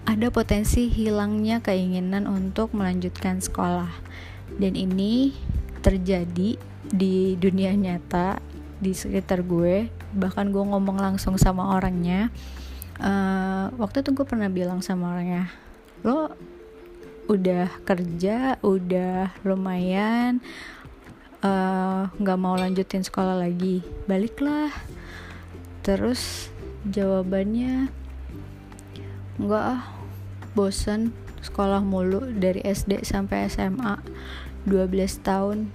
ada 0.03 0.29
potensi 0.35 0.91
hilangnya 0.91 1.63
keinginan 1.63 2.27
untuk 2.27 2.75
melanjutkan 2.75 3.39
sekolah. 3.39 3.91
Dan 4.59 4.77
ini 4.77 5.33
terjadi 5.81 6.59
di 6.93 7.17
dunia 7.39 7.73
nyata 7.73 8.43
di 8.83 8.93
sekitar 8.93 9.47
gue. 9.47 9.89
Bahkan 10.13 10.53
gue 10.53 10.65
ngomong 10.69 10.99
langsung 10.99 11.39
sama 11.39 11.79
orangnya 11.79 12.29
uh, 13.03 13.67
waktu 13.77 14.07
itu 14.07 14.15
gue 14.15 14.27
pernah 14.27 14.49
bilang 14.49 14.81
sama 14.81 15.13
orangnya 15.13 15.51
lo 16.07 16.33
udah 17.31 17.71
kerja 17.87 18.59
udah 18.67 19.31
lumayan 19.47 20.43
eh, 21.39 22.03
nggak 22.11 22.39
uh, 22.39 22.43
mau 22.43 22.59
lanjutin 22.59 23.07
sekolah 23.07 23.39
lagi 23.39 23.81
baliklah. 24.11 24.75
Terus 25.87 26.51
jawabannya 26.83 27.91
enggak 29.39 29.65
ah 29.79 29.83
bosen 30.59 31.15
sekolah 31.47 31.83
mulu 31.83 32.27
dari 32.35 32.63
SD 32.67 33.07
sampai 33.07 33.47
SMA 33.47 34.03
12 34.67 35.23
tahun. 35.23 35.71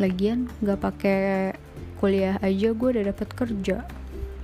Lagian 0.00 0.48
nggak 0.64 0.80
pakai 0.80 1.52
kuliah 2.00 2.38
aja 2.40 2.70
gue 2.72 2.88
udah 2.94 3.04
dapat 3.10 3.28
kerja 3.34 3.82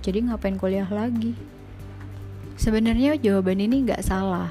jadi 0.02 0.18
ngapain 0.26 0.58
kuliah 0.58 0.90
lagi 0.90 1.38
sebenarnya 2.56 3.18
jawaban 3.18 3.62
ini 3.62 3.86
nggak 3.86 4.04
salah. 4.04 4.50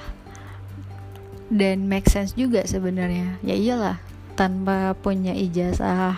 Dan 1.54 1.86
make 1.86 2.10
sense 2.10 2.34
juga 2.34 2.66
sebenarnya. 2.66 3.38
Ya 3.46 3.54
iyalah 3.54 3.98
tanpa 4.34 4.98
punya 4.98 5.38
ijazah 5.38 6.18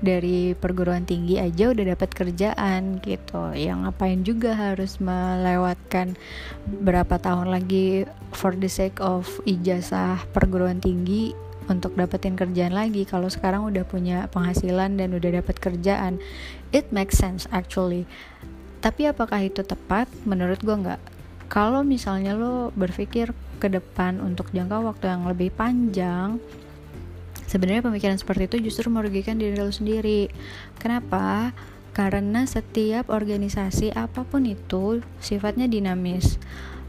dari 0.00 0.56
perguruan 0.56 1.04
tinggi 1.04 1.36
aja 1.36 1.70
udah 1.70 1.92
dapat 1.92 2.10
kerjaan 2.16 3.04
gitu. 3.04 3.52
Yang 3.52 3.78
ngapain 3.84 4.20
juga 4.24 4.56
harus 4.56 4.96
melewatkan 4.96 6.16
berapa 6.64 7.20
tahun 7.20 7.52
lagi 7.52 8.08
for 8.32 8.56
the 8.56 8.68
sake 8.68 8.96
of 9.04 9.28
ijazah 9.44 10.24
perguruan 10.32 10.80
tinggi 10.80 11.36
untuk 11.68 11.94
dapetin 11.94 12.34
kerjaan 12.34 12.74
lagi 12.74 13.06
kalau 13.06 13.30
sekarang 13.30 13.62
udah 13.68 13.84
punya 13.86 14.26
penghasilan 14.32 14.96
dan 14.96 15.12
udah 15.12 15.44
dapat 15.44 15.60
kerjaan. 15.60 16.18
It 16.72 16.88
makes 16.90 17.20
sense 17.20 17.44
actually. 17.52 18.08
Tapi 18.80 19.12
apakah 19.12 19.44
itu 19.44 19.60
tepat? 19.60 20.08
Menurut 20.24 20.64
gue 20.64 20.72
nggak 20.72 21.19
kalau 21.50 21.82
misalnya 21.82 22.38
lo 22.38 22.70
berpikir 22.78 23.34
ke 23.58 23.66
depan 23.66 24.22
untuk 24.22 24.54
jangka 24.54 24.78
waktu 24.80 25.10
yang 25.10 25.26
lebih 25.26 25.50
panjang 25.50 26.38
sebenarnya 27.50 27.82
pemikiran 27.82 28.14
seperti 28.14 28.46
itu 28.46 28.70
justru 28.70 28.86
merugikan 28.94 29.34
diri 29.34 29.58
lo 29.58 29.74
sendiri. 29.74 30.30
Kenapa? 30.78 31.50
Karena 31.90 32.46
setiap 32.46 33.10
organisasi 33.10 33.90
apa 33.90 34.22
pun 34.22 34.46
itu 34.46 35.02
sifatnya 35.18 35.66
dinamis. 35.66 36.38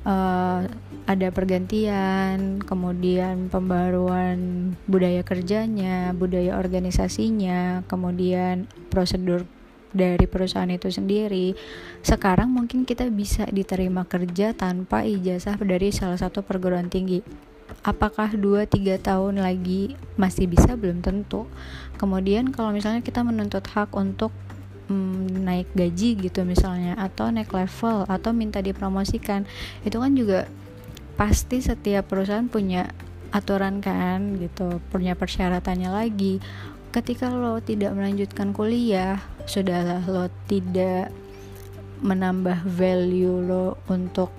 Uh, 0.02 0.66
ada 1.06 1.30
pergantian 1.30 2.58
kemudian 2.62 3.54
pembaruan 3.54 4.74
budaya 4.90 5.22
kerjanya 5.22 6.10
budaya 6.18 6.58
organisasinya 6.58 7.86
kemudian 7.86 8.66
prosedur 8.90 9.46
dari 9.92 10.26
perusahaan 10.28 10.70
itu 10.72 10.88
sendiri. 10.92 11.56
Sekarang 12.02 12.52
mungkin 12.52 12.84
kita 12.88 13.08
bisa 13.12 13.48
diterima 13.48 14.08
kerja 14.08 14.56
tanpa 14.56 15.04
ijazah 15.04 15.60
dari 15.60 15.92
salah 15.92 16.20
satu 16.20 16.44
perguruan 16.44 16.88
tinggi. 16.88 17.24
Apakah 17.88 18.36
2-3 18.36 19.00
tahun 19.00 19.40
lagi 19.40 19.96
masih 20.20 20.52
bisa? 20.52 20.76
Belum 20.76 21.00
tentu. 21.00 21.48
Kemudian 21.96 22.52
kalau 22.52 22.76
misalnya 22.76 23.00
kita 23.00 23.24
menuntut 23.24 23.64
hak 23.64 23.96
untuk 23.96 24.36
mm, 24.92 25.48
naik 25.48 25.70
gaji 25.72 26.20
gitu 26.20 26.44
misalnya 26.44 27.00
atau 27.00 27.32
naik 27.32 27.50
level 27.56 28.04
atau 28.12 28.36
minta 28.36 28.60
dipromosikan 28.60 29.48
itu 29.88 29.96
kan 29.96 30.12
juga 30.12 30.52
pasti 31.16 31.64
setiap 31.64 32.12
perusahaan 32.12 32.48
punya 32.50 32.92
aturan 33.32 33.80
kan 33.80 34.36
gitu 34.44 34.84
punya 34.92 35.16
persyaratannya 35.16 35.90
lagi 35.90 36.44
ketika 36.92 37.32
lo 37.32 37.58
tidak 37.64 37.96
melanjutkan 37.96 38.52
kuliah 38.52 39.18
sudahlah 39.48 40.04
lo 40.06 40.28
tidak 40.46 41.10
menambah 42.04 42.68
value 42.68 43.40
lo 43.42 43.80
untuk 43.88 44.30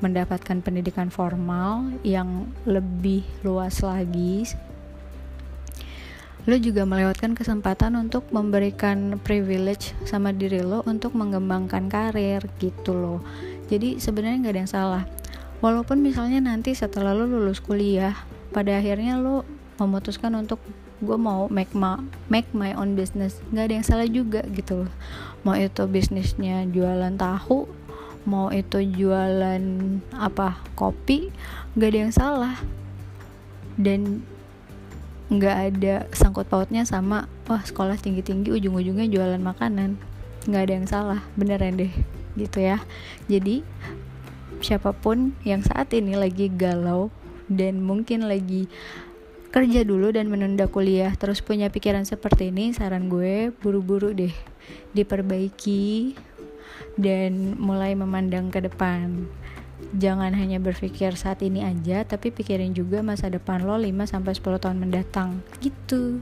mendapatkan 0.00 0.64
pendidikan 0.64 1.12
formal 1.12 1.92
yang 2.00 2.48
lebih 2.64 3.20
luas 3.44 3.84
lagi. 3.84 4.48
Lo 6.48 6.56
juga 6.56 6.88
melewatkan 6.88 7.36
kesempatan 7.36 8.00
untuk 8.00 8.24
memberikan 8.32 9.20
privilege 9.20 9.92
sama 10.08 10.32
diri 10.32 10.64
lo 10.64 10.80
untuk 10.88 11.12
mengembangkan 11.12 11.92
karir 11.92 12.40
gitu 12.56 12.96
loh 12.96 13.20
jadi 13.70 14.02
sebenarnya 14.02 14.36
nggak 14.42 14.52
ada 14.52 14.62
yang 14.66 14.72
salah. 14.74 15.04
Walaupun 15.62 16.02
misalnya 16.02 16.42
nanti 16.42 16.74
setelah 16.74 17.14
lo 17.14 17.30
lulus 17.30 17.62
kuliah 17.62 18.18
pada 18.50 18.82
akhirnya 18.82 19.22
lo 19.22 19.46
memutuskan 19.78 20.34
untuk 20.34 20.58
gue 21.00 21.16
mau 21.16 21.48
make 21.48 21.72
my 21.72 21.96
make 22.28 22.48
my 22.52 22.76
own 22.76 22.94
business. 22.94 23.40
Nggak 23.50 23.64
ada 23.64 23.74
yang 23.74 23.86
salah 23.86 24.08
juga 24.08 24.40
gitu 24.52 24.84
loh. 24.84 24.92
Mau 25.42 25.56
itu 25.56 25.82
bisnisnya 25.88 26.68
jualan 26.68 27.16
tahu 27.16 27.66
mau 28.28 28.52
itu 28.52 28.84
jualan 28.84 29.64
apa 30.12 30.60
kopi 30.76 31.32
nggak 31.74 31.88
ada 31.88 31.98
yang 31.98 32.14
salah. 32.14 32.56
Dan 33.80 34.20
nggak 35.32 35.56
ada 35.72 35.94
sangkut 36.12 36.44
pautnya 36.50 36.84
sama 36.84 37.30
wah 37.48 37.62
sekolah 37.62 37.96
tinggi 37.96 38.20
tinggi 38.20 38.52
ujung 38.52 38.76
ujungnya 38.76 39.08
jualan 39.08 39.40
makanan. 39.40 39.96
Nggak 40.44 40.62
ada 40.68 40.72
yang 40.72 40.88
salah 40.88 41.20
beneran 41.32 41.80
deh 41.80 41.92
gitu 42.36 42.60
ya. 42.60 42.84
Jadi 43.26 43.64
siapa 44.60 44.92
pun 44.92 45.32
yang 45.48 45.64
saat 45.64 45.88
ini 45.96 46.12
lagi 46.14 46.52
galau 46.52 47.08
dan 47.48 47.80
mungkin 47.82 48.28
lagi 48.28 48.68
kerja 49.50 49.82
dulu 49.82 50.14
dan 50.14 50.30
menunda 50.30 50.70
kuliah 50.70 51.10
terus 51.18 51.42
punya 51.42 51.66
pikiran 51.74 52.06
seperti 52.06 52.54
ini 52.54 52.70
saran 52.70 53.10
gue 53.10 53.50
buru-buru 53.50 54.14
deh 54.14 54.34
diperbaiki 54.94 56.14
dan 56.98 57.56
mulai 57.58 57.94
memandang 57.94 58.48
ke 58.50 58.62
depan. 58.62 59.26
Jangan 59.96 60.36
hanya 60.36 60.60
berpikir 60.62 61.16
saat 61.16 61.42
ini 61.42 61.64
aja, 61.64 62.04
tapi 62.04 62.30
pikirin 62.30 62.76
juga 62.76 63.00
masa 63.00 63.32
depan 63.32 63.64
lo 63.64 63.74
5 63.74 63.90
sampai 64.06 64.32
10 64.36 64.62
tahun 64.62 64.78
mendatang. 64.78 65.42
Gitu. 65.58 66.20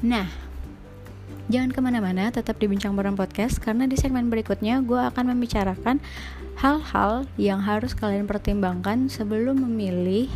Nah, 0.00 0.30
jangan 1.50 1.74
ke 1.74 1.80
mana-mana, 1.82 2.30
tetap 2.30 2.56
di 2.62 2.70
Bincang 2.70 2.94
Bareng 2.94 3.18
Podcast 3.18 3.58
karena 3.58 3.84
di 3.90 3.98
segmen 3.98 4.30
berikutnya 4.30 4.80
gue 4.86 5.00
akan 5.10 5.34
membicarakan 5.36 5.98
hal-hal 6.62 7.26
yang 7.36 7.60
harus 7.60 7.92
kalian 7.92 8.30
pertimbangkan 8.30 9.10
sebelum 9.10 9.66
memilih 9.66 10.30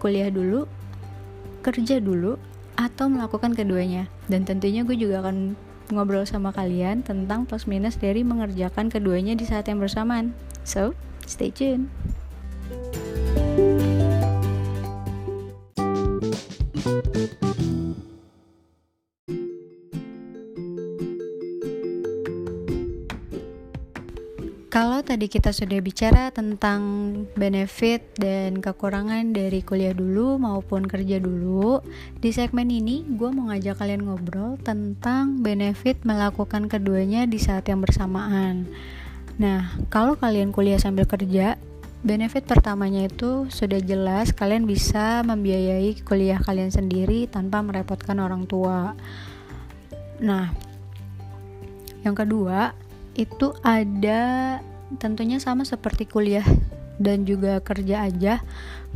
kuliah 0.00 0.32
dulu, 0.32 0.66
kerja 1.74 2.00
dulu, 2.00 2.40
atau 2.78 3.10
melakukan 3.10 3.52
keduanya. 3.52 4.06
Dan 4.30 4.46
tentunya 4.46 4.86
gue 4.86 4.94
juga 4.94 5.26
akan 5.26 5.58
ngobrol 5.90 6.24
sama 6.24 6.54
kalian 6.54 7.02
tentang 7.02 7.48
plus 7.48 7.66
minus 7.66 7.98
dari 7.98 8.22
mengerjakan 8.22 8.92
keduanya 8.92 9.34
di 9.34 9.44
saat 9.44 9.66
yang 9.66 9.82
bersamaan. 9.82 10.36
So, 10.62 10.94
stay 11.26 11.50
tune. 11.50 11.90
Kalau 24.68 25.00
tadi 25.00 25.32
kita 25.32 25.48
sudah 25.48 25.80
bicara 25.80 26.28
tentang 26.28 26.80
benefit 27.32 28.04
dan 28.20 28.60
kekurangan 28.60 29.32
dari 29.32 29.64
kuliah 29.64 29.96
dulu 29.96 30.36
maupun 30.36 30.84
kerja 30.84 31.16
dulu, 31.16 31.80
di 32.20 32.28
segmen 32.36 32.68
ini 32.68 33.00
gue 33.16 33.32
mau 33.32 33.48
ngajak 33.48 33.80
kalian 33.80 34.04
ngobrol 34.04 34.60
tentang 34.60 35.40
benefit 35.40 36.04
melakukan 36.04 36.68
keduanya 36.68 37.24
di 37.24 37.40
saat 37.40 37.64
yang 37.64 37.80
bersamaan. 37.80 38.68
Nah, 39.40 39.72
kalau 39.88 40.20
kalian 40.20 40.52
kuliah 40.52 40.76
sambil 40.76 41.08
kerja, 41.08 41.56
benefit 42.04 42.44
pertamanya 42.44 43.08
itu 43.08 43.48
sudah 43.48 43.80
jelas 43.80 44.36
kalian 44.36 44.68
bisa 44.68 45.24
membiayai 45.24 45.96
kuliah 46.04 46.44
kalian 46.44 46.68
sendiri 46.68 47.24
tanpa 47.24 47.64
merepotkan 47.64 48.20
orang 48.20 48.44
tua. 48.44 48.92
Nah, 50.20 50.52
yang 52.04 52.12
kedua 52.12 52.87
itu 53.18 53.50
ada 53.66 54.56
tentunya 54.96 55.42
sama 55.42 55.66
seperti 55.66 56.06
kuliah 56.06 56.46
dan 57.02 57.26
juga 57.26 57.58
kerja 57.62 58.06
aja, 58.06 58.40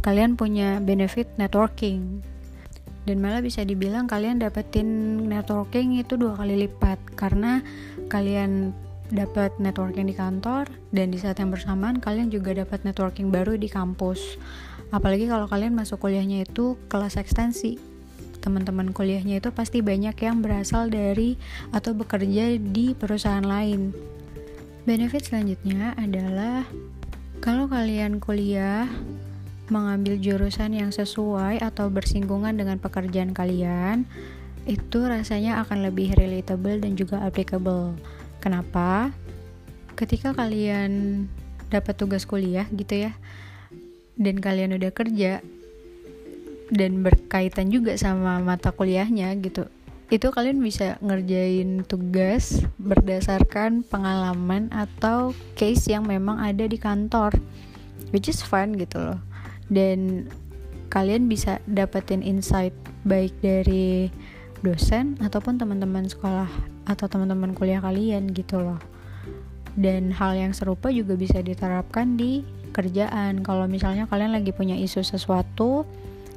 kalian 0.02 0.38
punya 0.38 0.78
benefit 0.82 1.26
networking. 1.38 2.22
Dan 3.02 3.18
malah 3.18 3.42
bisa 3.42 3.66
dibilang 3.66 4.06
kalian 4.06 4.38
dapetin 4.38 4.86
networking 5.26 5.98
itu 5.98 6.14
dua 6.14 6.38
kali 6.38 6.54
lipat 6.66 7.02
karena 7.18 7.58
kalian 8.06 8.70
dapat 9.10 9.52
networking 9.58 10.06
di 10.06 10.14
kantor 10.14 10.70
dan 10.94 11.10
di 11.10 11.18
saat 11.18 11.36
yang 11.42 11.50
bersamaan 11.50 11.98
kalian 11.98 12.30
juga 12.30 12.54
dapat 12.54 12.86
networking 12.86 13.34
baru 13.34 13.58
di 13.58 13.66
kampus. 13.66 14.38
Apalagi 14.94 15.26
kalau 15.26 15.50
kalian 15.50 15.74
masuk 15.74 15.98
kuliahnya 15.98 16.46
itu 16.46 16.78
kelas 16.86 17.18
ekstensi. 17.18 17.80
Teman-teman 18.38 18.90
kuliahnya 18.90 19.38
itu 19.38 19.50
pasti 19.54 19.82
banyak 19.82 20.18
yang 20.18 20.42
berasal 20.42 20.90
dari 20.90 21.38
atau 21.70 21.94
bekerja 21.94 22.58
di 22.58 22.94
perusahaan 22.94 23.42
lain 23.42 24.11
benefit 24.84 25.28
selanjutnya 25.28 25.94
adalah 25.94 26.66
kalau 27.42 27.66
kalian 27.70 28.18
kuliah 28.18 28.86
mengambil 29.70 30.18
jurusan 30.18 30.74
yang 30.74 30.90
sesuai 30.90 31.62
atau 31.62 31.88
bersinggungan 31.88 32.58
dengan 32.58 32.76
pekerjaan 32.82 33.32
kalian 33.32 34.04
itu 34.66 35.02
rasanya 35.02 35.62
akan 35.64 35.90
lebih 35.90 36.14
relatable 36.14 36.78
dan 36.78 36.94
juga 36.94 37.22
applicable 37.22 37.98
Kenapa? 38.42 39.14
Ketika 39.94 40.34
kalian 40.34 41.24
dapat 41.70 41.94
tugas 41.94 42.26
kuliah 42.26 42.66
gitu 42.74 43.06
ya, 43.06 43.14
dan 44.18 44.42
kalian 44.42 44.74
udah 44.74 44.90
kerja 44.90 45.38
dan 46.74 47.06
berkaitan 47.06 47.70
juga 47.70 47.94
sama 47.94 48.42
mata 48.42 48.74
kuliahnya 48.74 49.30
gitu, 49.38 49.70
itu 50.12 50.28
kalian 50.28 50.60
bisa 50.60 51.00
ngerjain 51.00 51.88
tugas 51.88 52.60
berdasarkan 52.76 53.80
pengalaman 53.80 54.68
atau 54.68 55.32
case 55.56 55.88
yang 55.88 56.04
memang 56.04 56.36
ada 56.36 56.68
di 56.68 56.76
kantor, 56.76 57.32
which 58.12 58.28
is 58.28 58.44
fun 58.44 58.76
gitu 58.76 59.00
loh. 59.00 59.20
Dan 59.72 60.28
kalian 60.92 61.32
bisa 61.32 61.64
dapetin 61.64 62.20
insight 62.20 62.76
baik 63.08 63.32
dari 63.40 64.12
dosen 64.60 65.16
ataupun 65.24 65.56
teman-teman 65.56 66.04
sekolah 66.04 66.52
atau 66.84 67.08
teman-teman 67.08 67.56
kuliah 67.56 67.80
kalian 67.80 68.36
gitu 68.36 68.60
loh. 68.60 68.76
Dan 69.80 70.12
hal 70.12 70.36
yang 70.36 70.52
serupa 70.52 70.92
juga 70.92 71.16
bisa 71.16 71.40
diterapkan 71.40 72.20
di 72.20 72.44
kerjaan. 72.76 73.40
Kalau 73.40 73.64
misalnya 73.64 74.04
kalian 74.04 74.36
lagi 74.36 74.52
punya 74.52 74.76
isu 74.76 75.00
sesuatu 75.00 75.88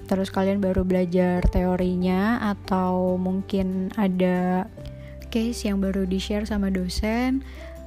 terus 0.06 0.30
kalian 0.30 0.62
baru 0.62 0.86
belajar 0.86 1.42
teorinya 1.50 2.42
atau 2.54 3.18
mungkin 3.18 3.90
ada 3.98 4.70
case 5.34 5.68
yang 5.68 5.84
baru 5.84 6.08
di 6.08 6.22
share 6.22 6.48
sama 6.48 6.72
dosen 6.72 7.44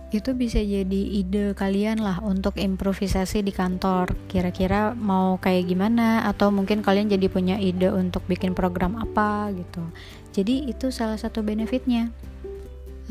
itu 0.09 0.33
bisa 0.33 0.57
jadi 0.57 1.03
ide 1.21 1.53
kalian 1.53 2.01
lah 2.01 2.17
untuk 2.25 2.57
improvisasi 2.57 3.45
di 3.45 3.53
kantor. 3.53 4.17
Kira-kira 4.25 4.97
mau 4.97 5.37
kayak 5.37 5.69
gimana? 5.69 6.25
Atau 6.25 6.49
mungkin 6.49 6.81
kalian 6.81 7.13
jadi 7.13 7.29
punya 7.29 7.61
ide 7.61 7.93
untuk 7.93 8.25
bikin 8.25 8.57
program 8.57 8.97
apa 8.97 9.53
gitu. 9.53 9.85
Jadi 10.33 10.65
itu 10.73 10.89
salah 10.89 11.21
satu 11.21 11.45
benefitnya. 11.45 12.09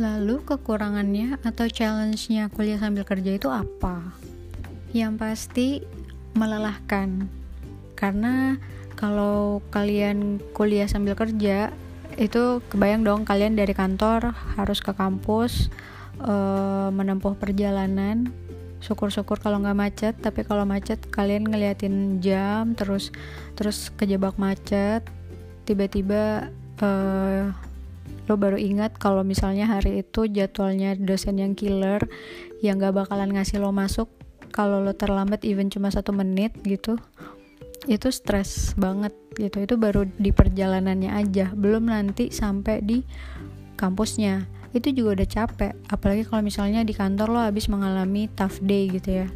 Lalu 0.02 0.42
kekurangannya 0.42 1.38
atau 1.46 1.70
challenge-nya 1.70 2.50
kuliah 2.50 2.82
sambil 2.82 3.06
kerja 3.06 3.38
itu 3.38 3.50
apa? 3.50 4.18
Yang 4.90 5.14
pasti 5.22 5.68
melelahkan. 6.34 7.30
Karena 7.94 8.58
kalau 8.98 9.62
kalian 9.70 10.42
kuliah 10.58 10.90
sambil 10.90 11.14
kerja 11.14 11.70
itu 12.18 12.66
kebayang 12.74 13.06
dong 13.06 13.22
kalian 13.30 13.54
dari 13.54 13.78
kantor 13.78 14.34
harus 14.58 14.82
ke 14.82 14.90
kampus 14.92 15.70
uh, 16.20 16.90
menempuh 16.90 17.38
perjalanan. 17.38 18.34
Syukur-syukur 18.82 19.38
kalau 19.42 19.62
nggak 19.62 19.78
macet 19.78 20.14
tapi 20.18 20.42
kalau 20.42 20.66
macet 20.66 20.98
kalian 21.14 21.46
ngeliatin 21.46 22.18
jam 22.26 22.74
terus 22.74 23.14
terus 23.54 23.94
kejebak 23.94 24.42
macet. 24.42 25.06
Tiba-tiba 25.70 26.50
uh, 26.82 27.54
lo 28.28 28.36
baru 28.36 28.58
ingat 28.58 28.98
kalau 28.98 29.22
misalnya 29.22 29.70
hari 29.70 30.02
itu 30.02 30.26
jadwalnya 30.26 30.98
dosen 30.98 31.40
yang 31.40 31.56
killer 31.56 32.02
yang 32.60 32.82
gak 32.82 32.98
bakalan 32.98 33.30
ngasih 33.30 33.62
lo 33.62 33.70
masuk. 33.70 34.10
Kalau 34.52 34.82
lo 34.82 34.98
terlambat 34.98 35.46
even 35.46 35.70
cuma 35.70 35.94
satu 35.94 36.18
menit 36.18 36.50
gitu 36.66 36.98
itu 37.88 38.12
stres 38.12 38.76
banget 38.76 39.16
gitu. 39.40 39.64
Itu 39.64 39.80
baru 39.80 40.06
di 40.06 40.36
perjalanannya 40.36 41.12
aja. 41.16 41.56
Belum 41.56 41.88
nanti 41.88 42.30
sampai 42.30 42.84
di 42.84 43.02
kampusnya. 43.80 44.46
Itu 44.76 44.92
juga 44.92 45.24
udah 45.24 45.28
capek. 45.28 45.74
Apalagi 45.88 46.28
kalau 46.28 46.44
misalnya 46.44 46.84
di 46.84 46.92
kantor 46.92 47.28
lo 47.32 47.40
habis 47.40 47.72
mengalami 47.72 48.28
tough 48.36 48.60
day 48.60 48.92
gitu 48.92 49.24
ya. 49.24 49.28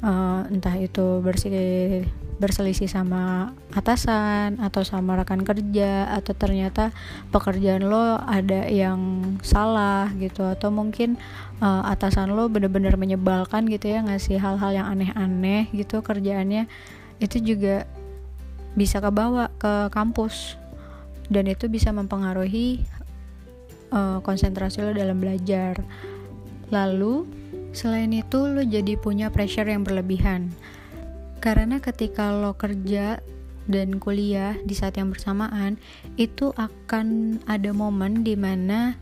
Uh, 0.00 0.48
entah 0.48 0.72
itu 0.80 1.20
bersih 1.20 2.08
berselisih 2.40 2.88
sama 2.88 3.52
atasan 3.76 4.56
atau 4.64 4.80
sama 4.80 5.12
rekan 5.12 5.44
kerja 5.44 6.08
atau 6.08 6.32
ternyata 6.32 6.88
pekerjaan 7.28 7.84
lo 7.84 8.16
ada 8.16 8.64
yang 8.72 9.20
salah 9.44 10.08
gitu. 10.16 10.48
Atau 10.48 10.72
mungkin 10.72 11.20
uh, 11.60 11.84
atasan 11.84 12.32
lo 12.32 12.48
bener-bener 12.48 12.96
menyebalkan 12.96 13.68
gitu 13.68 13.92
ya 13.92 14.00
ngasih 14.00 14.40
hal-hal 14.40 14.72
yang 14.72 14.88
aneh-aneh 14.88 15.68
gitu 15.76 16.00
kerjaannya 16.00 16.64
itu 17.20 17.38
juga 17.40 17.84
bisa 18.74 18.98
kebawa 18.98 19.52
ke 19.60 19.92
kampus 19.92 20.56
dan 21.30 21.46
itu 21.46 21.70
bisa 21.70 21.94
mempengaruhi 21.94 22.82
uh, 23.94 24.18
konsentrasi 24.24 24.82
lo 24.82 24.92
dalam 24.96 25.22
belajar. 25.22 25.78
Lalu, 26.74 27.26
selain 27.70 28.10
itu 28.10 28.50
lo 28.50 28.62
jadi 28.62 28.98
punya 28.98 29.30
pressure 29.30 29.68
yang 29.68 29.86
berlebihan. 29.86 30.50
Karena 31.38 31.78
ketika 31.78 32.34
lo 32.34 32.54
kerja 32.58 33.22
dan 33.70 34.02
kuliah 34.02 34.58
di 34.66 34.74
saat 34.74 34.98
yang 34.98 35.14
bersamaan, 35.14 35.78
itu 36.18 36.50
akan 36.58 37.38
ada 37.46 37.70
momen 37.70 38.26
di 38.26 38.34
mana 38.34 38.98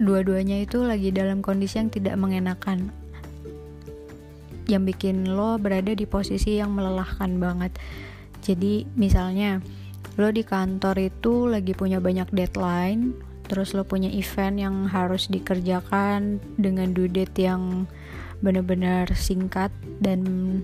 dua-duanya 0.00 0.64
itu 0.64 0.80
lagi 0.80 1.12
dalam 1.12 1.44
kondisi 1.44 1.76
yang 1.76 1.92
tidak 1.92 2.16
mengenakan 2.16 2.88
yang 4.66 4.86
bikin 4.86 5.32
lo 5.34 5.58
berada 5.58 5.94
di 5.94 6.04
posisi 6.06 6.58
yang 6.58 6.74
melelahkan 6.74 7.38
banget. 7.38 7.74
Jadi 8.42 8.86
misalnya 8.94 9.58
lo 10.16 10.30
di 10.30 10.46
kantor 10.46 11.10
itu 11.10 11.50
lagi 11.50 11.74
punya 11.74 11.98
banyak 11.98 12.30
deadline 12.32 13.16
terus 13.46 13.78
lo 13.78 13.86
punya 13.86 14.10
event 14.10 14.58
yang 14.58 14.76
harus 14.90 15.30
dikerjakan 15.30 16.42
dengan 16.58 16.90
due 16.90 17.06
date 17.06 17.46
yang 17.46 17.86
benar-benar 18.42 19.06
singkat 19.14 19.70
dan 20.02 20.60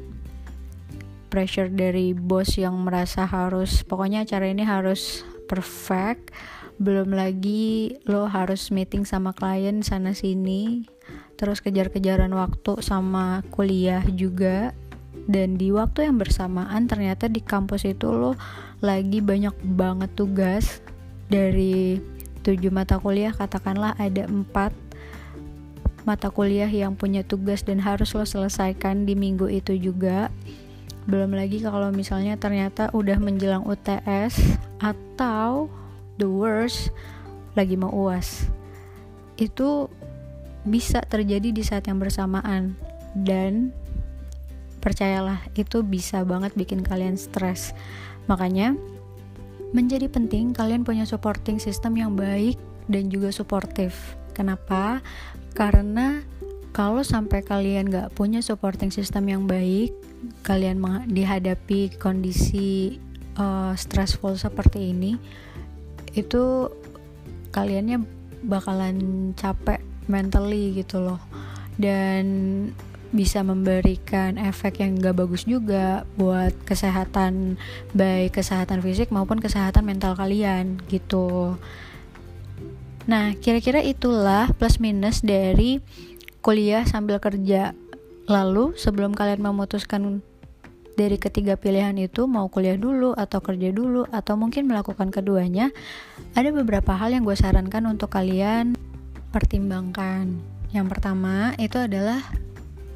pressure 1.32 1.72
dari 1.72 2.12
bos 2.12 2.60
yang 2.60 2.76
merasa 2.84 3.24
harus 3.24 3.80
pokoknya 3.86 4.28
acara 4.28 4.52
ini 4.52 4.66
harus 4.66 5.24
perfect. 5.48 6.34
Belum 6.82 7.14
lagi 7.14 7.94
lo 8.04 8.26
harus 8.26 8.74
meeting 8.74 9.06
sama 9.06 9.30
klien 9.30 9.80
sana 9.86 10.12
sini 10.12 10.82
terus 11.42 11.58
kejar-kejaran 11.58 12.30
waktu 12.30 12.78
sama 12.78 13.42
kuliah 13.50 14.06
juga. 14.14 14.70
Dan 15.26 15.58
di 15.58 15.74
waktu 15.74 16.06
yang 16.06 16.22
bersamaan 16.22 16.86
ternyata 16.86 17.26
di 17.26 17.42
kampus 17.42 17.82
itu 17.82 18.14
lo 18.14 18.38
lagi 18.78 19.18
banyak 19.18 19.50
banget 19.74 20.14
tugas. 20.14 20.78
Dari 21.26 21.98
7 22.46 22.70
mata 22.70 23.02
kuliah 23.02 23.34
katakanlah 23.34 23.98
ada 23.98 24.30
4 24.30 26.06
mata 26.06 26.30
kuliah 26.30 26.70
yang 26.70 26.94
punya 26.94 27.26
tugas 27.26 27.66
dan 27.66 27.82
harus 27.82 28.14
lo 28.14 28.22
selesaikan 28.22 29.02
di 29.02 29.18
minggu 29.18 29.50
itu 29.50 29.74
juga. 29.74 30.30
Belum 31.10 31.34
lagi 31.34 31.58
kalau 31.58 31.90
misalnya 31.90 32.38
ternyata 32.38 32.94
udah 32.94 33.18
menjelang 33.18 33.66
UTS 33.66 34.38
atau 34.78 35.66
the 36.22 36.26
worst 36.30 36.94
lagi 37.58 37.74
mau 37.74 37.90
uas 37.90 38.46
itu 39.42 39.90
bisa 40.62 41.02
terjadi 41.02 41.50
di 41.50 41.62
saat 41.66 41.86
yang 41.90 41.98
bersamaan 41.98 42.78
dan 43.18 43.74
percayalah 44.82 45.42
itu 45.58 45.82
bisa 45.82 46.22
banget 46.22 46.54
bikin 46.54 46.82
kalian 46.82 47.18
stres 47.18 47.74
makanya 48.30 48.74
Menjadi 49.72 50.04
penting 50.04 50.52
kalian 50.52 50.84
punya 50.84 51.08
supporting 51.08 51.56
system 51.56 51.96
yang 51.96 52.12
baik 52.12 52.60
dan 52.92 53.08
juga 53.08 53.32
suportif. 53.32 54.20
Kenapa? 54.36 55.00
Karena 55.56 56.20
kalau 56.76 57.00
sampai 57.00 57.40
kalian 57.40 57.88
gak 57.88 58.12
punya 58.12 58.44
supporting 58.44 58.92
system 58.92 59.32
yang 59.32 59.48
baik, 59.48 59.96
kalian 60.44 60.76
dihadapi 61.08 61.96
kondisi 61.96 63.00
uh, 63.40 63.72
stressful 63.72 64.36
seperti 64.36 64.92
ini, 64.92 65.16
itu 66.12 66.68
kaliannya 67.56 68.04
bakalan 68.44 69.32
capek 69.40 69.80
mentally 70.06 70.72
gitu 70.78 71.02
loh. 71.02 71.20
Dan 71.76 72.24
bisa 73.12 73.44
memberikan 73.44 74.40
efek 74.40 74.80
yang 74.80 74.96
gak 74.96 75.20
bagus 75.20 75.44
juga 75.44 76.08
buat 76.16 76.56
kesehatan 76.64 77.60
baik 77.92 78.40
kesehatan 78.40 78.80
fisik 78.80 79.12
maupun 79.12 79.36
kesehatan 79.36 79.84
mental 79.84 80.16
kalian 80.16 80.80
gitu. 80.88 81.60
Nah 83.04 83.36
kira-kira 83.36 83.84
itulah 83.84 84.48
plus 84.56 84.80
minus 84.80 85.20
dari 85.20 85.84
kuliah 86.40 86.88
sambil 86.88 87.20
kerja. 87.20 87.76
Lalu 88.32 88.80
sebelum 88.80 89.12
kalian 89.12 89.44
memutuskan 89.44 90.24
dari 90.96 91.16
ketiga 91.20 91.56
pilihan 91.56 91.96
itu 92.00 92.24
mau 92.28 92.48
kuliah 92.48 92.76
dulu 92.76 93.12
atau 93.16 93.40
kerja 93.44 93.72
dulu 93.72 94.08
atau 94.12 94.36
mungkin 94.36 94.68
melakukan 94.68 95.08
keduanya 95.08 95.72
ada 96.36 96.52
beberapa 96.52 96.92
hal 96.92 97.16
yang 97.16 97.24
gue 97.24 97.36
sarankan 97.36 97.88
untuk 97.88 98.12
kalian 98.12 98.76
pertimbangkan 99.32 100.38
yang 100.72 100.88
pertama 100.88 101.56
itu 101.60 101.76
adalah 101.76 102.20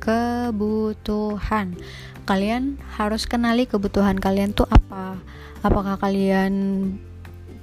kebutuhan. 0.00 1.76
Kalian 2.28 2.80
harus 2.96 3.24
kenali 3.26 3.66
kebutuhan 3.66 4.16
kalian 4.20 4.52
tuh 4.52 4.68
apa. 4.68 5.18
Apakah 5.64 5.98
kalian 5.98 6.52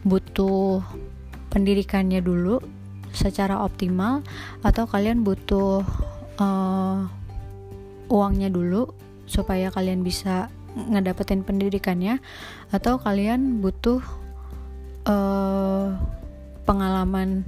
butuh 0.03 0.83
pendidikannya 1.53 2.19
dulu 2.19 2.59
secara 3.13 3.61
optimal 3.61 4.25
atau 4.65 4.89
kalian 4.89 5.21
butuh 5.21 5.85
uh, 6.41 7.05
uangnya 8.09 8.49
dulu 8.49 8.89
supaya 9.29 9.69
kalian 9.69 10.01
bisa 10.03 10.49
ngedapetin 10.73 11.45
pendidikannya 11.45 12.17
atau 12.73 12.97
kalian 12.97 13.61
butuh 13.61 14.01
uh, 15.05 15.93
pengalaman 16.65 17.45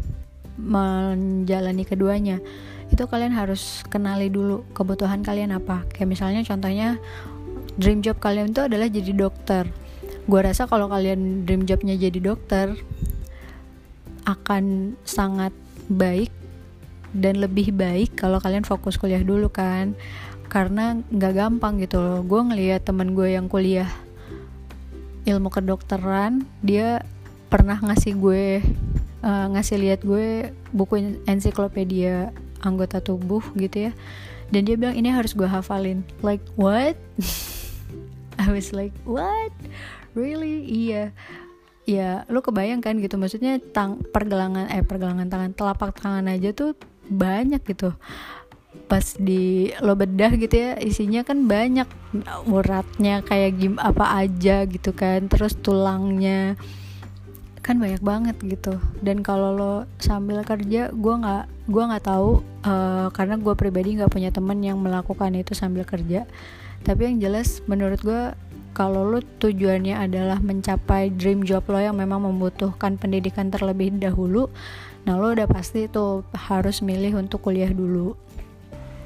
menjalani 0.56 1.84
keduanya. 1.84 2.40
Itu 2.92 3.10
kalian 3.10 3.36
harus 3.36 3.84
kenali 3.88 4.32
dulu 4.32 4.64
kebutuhan 4.72 5.22
kalian 5.22 5.56
apa. 5.56 5.84
Kayak 5.92 6.10
misalnya 6.10 6.42
contohnya 6.46 7.00
dream 7.76 8.00
job 8.00 8.18
kalian 8.20 8.56
itu 8.56 8.62
adalah 8.64 8.88
jadi 8.88 9.12
dokter. 9.12 9.68
Gue 10.26 10.42
rasa 10.42 10.66
kalau 10.66 10.90
kalian 10.90 11.46
dream 11.46 11.70
jobnya 11.70 11.94
jadi 12.00 12.18
dokter 12.18 12.74
akan 14.26 14.98
sangat 15.06 15.54
baik 15.86 16.34
dan 17.14 17.38
lebih 17.38 17.72
baik 17.72 18.18
kalau 18.18 18.42
kalian 18.42 18.66
fokus 18.66 18.98
kuliah 18.98 19.22
dulu 19.22 19.52
kan. 19.52 19.94
Karena 20.50 20.96
nggak 20.98 21.34
gampang 21.36 21.82
gitu 21.84 22.00
loh. 22.00 22.20
Gue 22.24 22.42
ngeliat 22.42 22.86
temen 22.88 23.12
gue 23.14 23.34
yang 23.34 23.52
kuliah 23.52 23.90
ilmu 25.26 25.50
kedokteran 25.50 26.46
dia 26.62 27.02
pernah 27.50 27.82
ngasih 27.82 28.14
gue 28.14 28.46
uh, 29.26 29.48
ngasih 29.52 29.82
lihat 29.82 30.00
gue 30.06 30.54
buku 30.70 31.26
ensiklopedia 31.26 32.30
anggota 32.62 33.02
tubuh 33.02 33.42
gitu 33.58 33.90
ya. 33.90 33.92
Dan 34.54 34.70
dia 34.70 34.78
bilang 34.78 34.94
ini 34.94 35.10
harus 35.10 35.34
gue 35.34 35.50
hafalin. 35.50 36.06
Like 36.22 36.46
what? 36.54 36.94
I 38.42 38.54
was 38.54 38.70
like 38.72 38.94
what? 39.10 39.52
Really? 40.14 40.62
Iya. 40.70 41.12
Ya 41.90 42.24
lu 42.30 42.46
kebayang 42.46 42.86
kan 42.86 43.02
gitu. 43.02 43.18
Maksudnya 43.18 43.58
tang 43.74 44.06
pergelangan 44.06 44.70
eh 44.70 44.86
pergelangan 44.86 45.28
tangan 45.28 45.52
telapak 45.58 45.98
tangan 45.98 46.30
aja 46.30 46.54
tuh 46.54 46.78
banyak 47.10 47.62
gitu. 47.66 47.94
Pas 48.86 49.18
di 49.18 49.74
lo 49.82 49.98
bedah 49.98 50.38
gitu 50.38 50.54
ya 50.54 50.72
isinya 50.78 51.26
kan 51.26 51.50
banyak. 51.50 51.90
Uratnya 52.46 53.26
kayak 53.26 53.52
gim 53.58 53.76
apa 53.82 54.22
aja 54.26 54.66
gitu 54.70 54.94
kan. 54.94 55.26
Terus 55.26 55.58
tulangnya 55.58 56.54
kan 57.66 57.82
banyak 57.82 58.06
banget 58.06 58.38
gitu. 58.46 58.78
Dan 59.02 59.26
kalau 59.26 59.50
lo 59.58 59.74
sambil 59.98 60.46
kerja 60.46 60.94
gue 60.94 61.16
nggak 61.18 61.50
gue 61.66 61.84
nggak 61.90 62.06
tahu 62.06 62.46
uh, 62.62 63.10
karena 63.10 63.42
gue 63.42 63.54
pribadi 63.58 63.98
nggak 63.98 64.14
punya 64.14 64.30
temen 64.30 64.62
yang 64.62 64.78
melakukan 64.78 65.34
itu 65.34 65.58
sambil 65.58 65.82
kerja. 65.82 66.30
Tapi 66.86 67.02
yang 67.10 67.18
jelas 67.18 67.66
menurut 67.66 67.98
gue 68.06 68.38
kalau 68.76 69.08
lo 69.08 69.24
tujuannya 69.24 69.96
adalah 69.96 70.44
mencapai 70.44 71.08
dream 71.16 71.48
job 71.48 71.64
lo 71.72 71.80
yang 71.80 71.96
memang 71.96 72.28
membutuhkan 72.28 73.00
pendidikan 73.00 73.48
terlebih 73.48 73.96
dahulu 73.96 74.52
nah 75.08 75.16
lo 75.16 75.32
udah 75.32 75.48
pasti 75.48 75.88
tuh 75.88 76.28
harus 76.36 76.84
milih 76.84 77.16
untuk 77.16 77.40
kuliah 77.48 77.72
dulu 77.72 78.20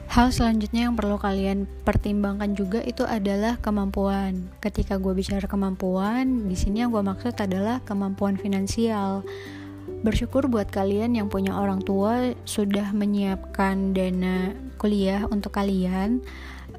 Hal 0.10 0.34
selanjutnya 0.34 0.90
yang 0.90 0.98
perlu 0.98 1.22
kalian 1.22 1.70
pertimbangkan 1.86 2.58
juga 2.58 2.82
itu 2.82 3.06
adalah 3.06 3.62
kemampuan. 3.62 4.50
Ketika 4.58 4.98
gue 4.98 5.14
bicara 5.14 5.46
kemampuan, 5.46 6.50
di 6.50 6.58
sini 6.58 6.82
yang 6.82 6.90
gue 6.90 7.06
maksud 7.06 7.38
adalah 7.38 7.78
kemampuan 7.86 8.34
finansial. 8.34 9.22
Bersyukur 10.02 10.50
buat 10.50 10.66
kalian 10.74 11.14
yang 11.14 11.30
punya 11.30 11.54
orang 11.54 11.86
tua 11.86 12.34
sudah 12.42 12.90
menyiapkan 12.90 13.94
dana 13.94 14.58
kuliah 14.82 15.30
untuk 15.30 15.54
kalian. 15.54 16.26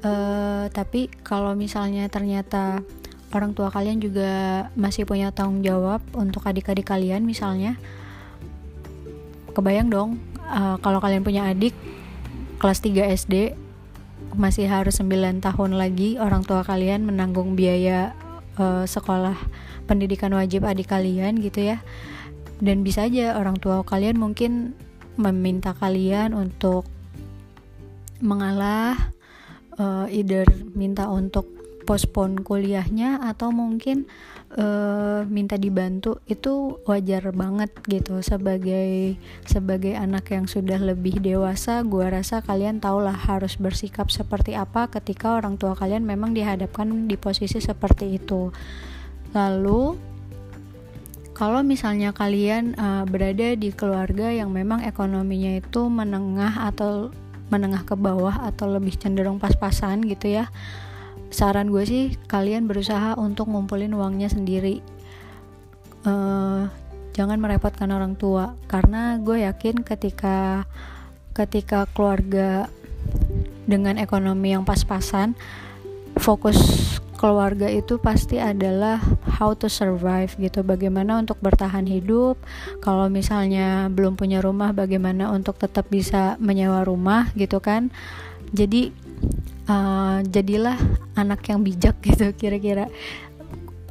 Uh, 0.03 0.67
tapi 0.75 1.07
kalau 1.23 1.55
misalnya 1.55 2.11
ternyata 2.11 2.83
orang 3.31 3.55
tua 3.55 3.71
kalian 3.71 4.03
juga 4.03 4.67
masih 4.75 5.07
punya 5.07 5.31
tanggung 5.31 5.63
jawab 5.63 6.03
untuk 6.19 6.43
adik-adik 6.43 6.83
kalian 6.83 7.23
misalnya, 7.23 7.79
kebayang 9.55 9.87
dong 9.87 10.19
uh, 10.51 10.75
kalau 10.83 10.99
kalian 10.99 11.23
punya 11.23 11.47
adik 11.47 11.71
kelas 12.61 12.85
3 12.85 13.17
SD 13.17 13.57
masih 14.37 14.69
harus 14.69 15.01
9 15.01 15.41
tahun 15.41 15.71
lagi 15.73 16.21
orang 16.21 16.45
tua 16.45 16.61
kalian 16.61 17.09
menanggung 17.09 17.57
biaya 17.57 18.13
uh, 18.61 18.85
sekolah 18.85 19.33
pendidikan 19.89 20.29
wajib 20.37 20.69
adik 20.69 20.93
kalian 20.93 21.41
gitu 21.41 21.73
ya. 21.73 21.81
Dan 22.61 22.85
bisa 22.85 23.09
aja 23.09 23.41
orang 23.41 23.57
tua 23.57 23.81
kalian 23.81 24.21
mungkin 24.21 24.77
meminta 25.17 25.73
kalian 25.73 26.37
untuk 26.37 26.85
mengalah 28.21 28.93
uh, 29.81 30.05
either 30.13 30.45
minta 30.77 31.09
untuk 31.09 31.49
postpone 31.89 32.45
kuliahnya 32.45 33.25
atau 33.25 33.49
mungkin 33.49 34.05
uh, 34.57 35.23
minta 35.27 35.55
dibantu 35.55 36.19
itu 36.27 36.79
wajar 36.87 37.31
banget 37.31 37.71
gitu. 37.87 38.19
Sebagai 38.19 39.15
sebagai 39.47 39.95
anak 39.95 40.31
yang 40.31 40.47
sudah 40.49 40.79
lebih 40.81 41.23
dewasa 41.23 41.83
gua 41.87 42.11
rasa 42.11 42.43
kalian 42.43 42.83
tahulah 42.83 43.15
harus 43.15 43.55
bersikap 43.55 44.11
seperti 44.11 44.57
apa 44.57 44.91
ketika 44.91 45.39
orang 45.39 45.55
tua 45.55 45.77
kalian 45.77 46.03
memang 46.03 46.35
dihadapkan 46.35 47.07
di 47.07 47.15
posisi 47.15 47.59
seperti 47.61 48.19
itu. 48.19 48.51
Lalu 49.31 49.95
kalau 51.31 51.63
misalnya 51.65 52.13
kalian 52.13 52.77
uh, 52.77 53.03
berada 53.07 53.55
di 53.57 53.73
keluarga 53.73 54.29
yang 54.29 54.51
memang 54.53 54.83
ekonominya 54.85 55.57
itu 55.57 55.89
menengah 55.89 56.69
atau 56.69 57.09
menengah 57.51 57.83
ke 57.83 57.99
bawah 57.99 58.47
atau 58.47 58.71
lebih 58.71 58.95
cenderung 58.95 59.35
pas-pasan 59.35 60.07
gitu 60.07 60.39
ya 60.39 60.47
saran 61.31 61.71
gue 61.71 61.83
sih 61.87 62.05
kalian 62.27 62.67
berusaha 62.67 63.15
untuk 63.15 63.47
ngumpulin 63.49 63.95
uangnya 63.95 64.27
sendiri. 64.27 64.83
Uh, 66.03 66.67
jangan 67.15 67.39
merepotkan 67.39 67.89
orang 67.89 68.19
tua. 68.19 68.53
Karena 68.67 69.17
gue 69.17 69.47
yakin 69.47 69.81
ketika 69.81 70.67
ketika 71.31 71.87
keluarga 71.95 72.67
dengan 73.63 73.95
ekonomi 73.95 74.51
yang 74.51 74.67
pas-pasan 74.67 75.33
fokus 76.19 76.59
keluarga 77.15 77.69
itu 77.69 78.01
pasti 78.01 78.41
adalah 78.41 78.97
how 79.37 79.53
to 79.53 79.69
survive 79.69 80.33
gitu. 80.41 80.65
Bagaimana 80.65 81.21
untuk 81.21 81.37
bertahan 81.39 81.85
hidup. 81.85 82.41
Kalau 82.81 83.07
misalnya 83.07 83.87
belum 83.93 84.17
punya 84.17 84.41
rumah 84.41 84.73
bagaimana 84.73 85.29
untuk 85.29 85.61
tetap 85.61 85.87
bisa 85.87 86.35
menyewa 86.41 86.81
rumah 86.81 87.29
gitu 87.37 87.61
kan. 87.61 87.93
Jadi 88.51 88.91
uh, 89.67 90.23
jadilah 90.25 90.77
anak 91.13 91.45
yang 91.49 91.61
bijak 91.61 91.99
gitu 92.07 92.31
kira-kira. 92.33 92.87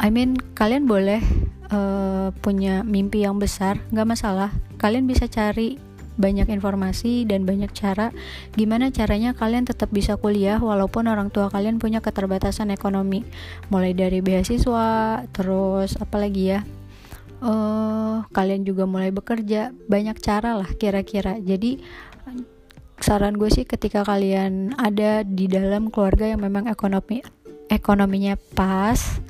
I 0.00 0.08
mean 0.08 0.40
kalian 0.56 0.88
boleh 0.88 1.20
uh, 1.68 2.32
punya 2.40 2.80
mimpi 2.80 3.22
yang 3.22 3.36
besar 3.36 3.78
nggak 3.92 4.08
masalah. 4.08 4.50
Kalian 4.80 5.04
bisa 5.04 5.28
cari 5.28 5.76
banyak 6.20 6.52
informasi 6.52 7.24
dan 7.24 7.48
banyak 7.48 7.72
cara 7.72 8.12
gimana 8.52 8.92
caranya 8.92 9.32
kalian 9.32 9.64
tetap 9.64 9.88
bisa 9.88 10.20
kuliah 10.20 10.60
walaupun 10.60 11.08
orang 11.08 11.32
tua 11.32 11.48
kalian 11.48 11.76
punya 11.76 12.00
keterbatasan 12.00 12.72
ekonomi. 12.72 13.24
Mulai 13.68 13.92
dari 13.92 14.24
beasiswa 14.24 15.20
terus 15.32 15.96
apalagi 16.00 16.56
ya 16.56 16.60
uh, 17.44 18.24
kalian 18.32 18.64
juga 18.64 18.88
mulai 18.88 19.12
bekerja. 19.12 19.72
Banyak 19.72 20.16
cara 20.20 20.56
lah 20.56 20.70
kira-kira. 20.76 21.36
Jadi 21.40 21.80
saran 23.00 23.36
gue 23.36 23.48
sih 23.48 23.64
ketika 23.64 24.04
kalian 24.04 24.76
ada 24.76 25.24
di 25.24 25.48
dalam 25.48 25.88
keluarga 25.88 26.28
yang 26.28 26.40
memang 26.44 26.68
ekonomi 26.68 27.24
ekonominya 27.70 28.36
pas 28.52 29.20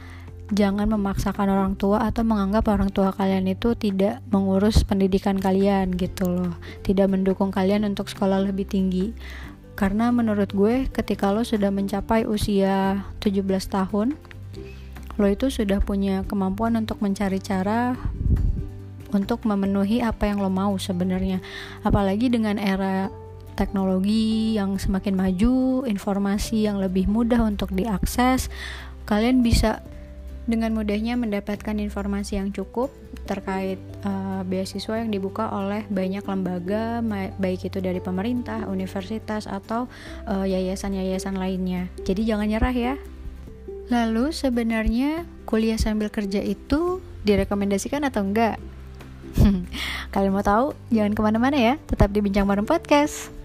jangan 0.50 0.90
memaksakan 0.90 1.46
orang 1.46 1.74
tua 1.78 2.02
atau 2.11 2.26
menganggap 2.26 2.66
orang 2.74 2.90
tua 2.90 3.14
kalian 3.14 3.46
itu 3.46 3.78
tidak 3.78 4.18
mengurus 4.35 4.83
pendidikan 4.83 5.38
kalian 5.38 5.94
gitu 5.94 6.26
loh. 6.26 6.52
Tidak 6.83 7.06
mendukung 7.06 7.54
kalian 7.54 7.87
untuk 7.87 8.11
sekolah 8.11 8.42
lebih 8.42 8.66
tinggi. 8.66 9.14
Karena 9.78 10.11
menurut 10.11 10.50
gue 10.50 10.90
ketika 10.90 11.30
lo 11.30 11.46
sudah 11.46 11.70
mencapai 11.70 12.26
usia 12.26 13.06
17 13.22 13.46
tahun 13.70 14.18
lo 15.20 15.28
itu 15.28 15.52
sudah 15.52 15.85
punya 15.85 16.24
kemampuan 16.24 16.80
untuk 16.80 17.04
mencari 17.04 17.44
cara 17.44 17.92
untuk 19.12 19.42
memenuhi 19.44 20.00
apa 20.00 20.30
yang 20.30 20.42
lo 20.42 20.50
mau 20.50 20.74
sebenarnya. 20.80 21.42
Apalagi 21.87 22.30
dengan 22.33 22.59
era 22.59 23.12
teknologi 23.61 24.57
yang 24.57 24.81
semakin 24.81 25.12
maju, 25.12 25.85
informasi 25.85 26.64
yang 26.64 26.81
lebih 26.81 27.05
mudah 27.05 27.44
untuk 27.44 27.68
diakses, 27.77 28.49
kalian 29.05 29.44
bisa 29.44 29.85
dengan 30.49 30.73
mudahnya 30.73 31.14
mendapatkan 31.14 31.77
informasi 31.77 32.40
yang 32.40 32.51
cukup 32.51 32.88
terkait 33.29 33.79
uh, 34.03 34.42
beasiswa 34.42 34.99
yang 34.99 35.12
dibuka 35.12 35.46
oleh 35.53 35.85
banyak 35.92 36.25
lembaga 36.25 36.99
baik 37.38 37.68
itu 37.68 37.79
dari 37.79 38.03
pemerintah, 38.03 38.66
universitas 38.66 39.46
atau 39.46 39.87
eh, 40.27 40.46
yayasan-yayasan 40.51 41.37
lainnya. 41.38 41.87
Jadi 42.03 42.27
jangan 42.27 42.51
nyerah 42.51 42.75
ya. 42.75 42.94
Lalu 43.90 44.35
sebenarnya 44.35 45.27
kuliah 45.46 45.79
sambil 45.79 46.11
kerja 46.11 46.42
itu 46.42 47.03
direkomendasikan 47.23 48.03
atau 48.07 48.23
enggak? 48.27 48.59
Kalian 50.14 50.35
mau 50.35 50.42
tahu? 50.46 50.75
Jangan 50.90 51.12
ke 51.14 51.20
mana-mana 51.23 51.59
ya, 51.59 51.75
tetap 51.87 52.11
di 52.11 52.23
Bincang 52.23 52.46
Bareng 52.46 52.66
Podcast. 52.66 53.39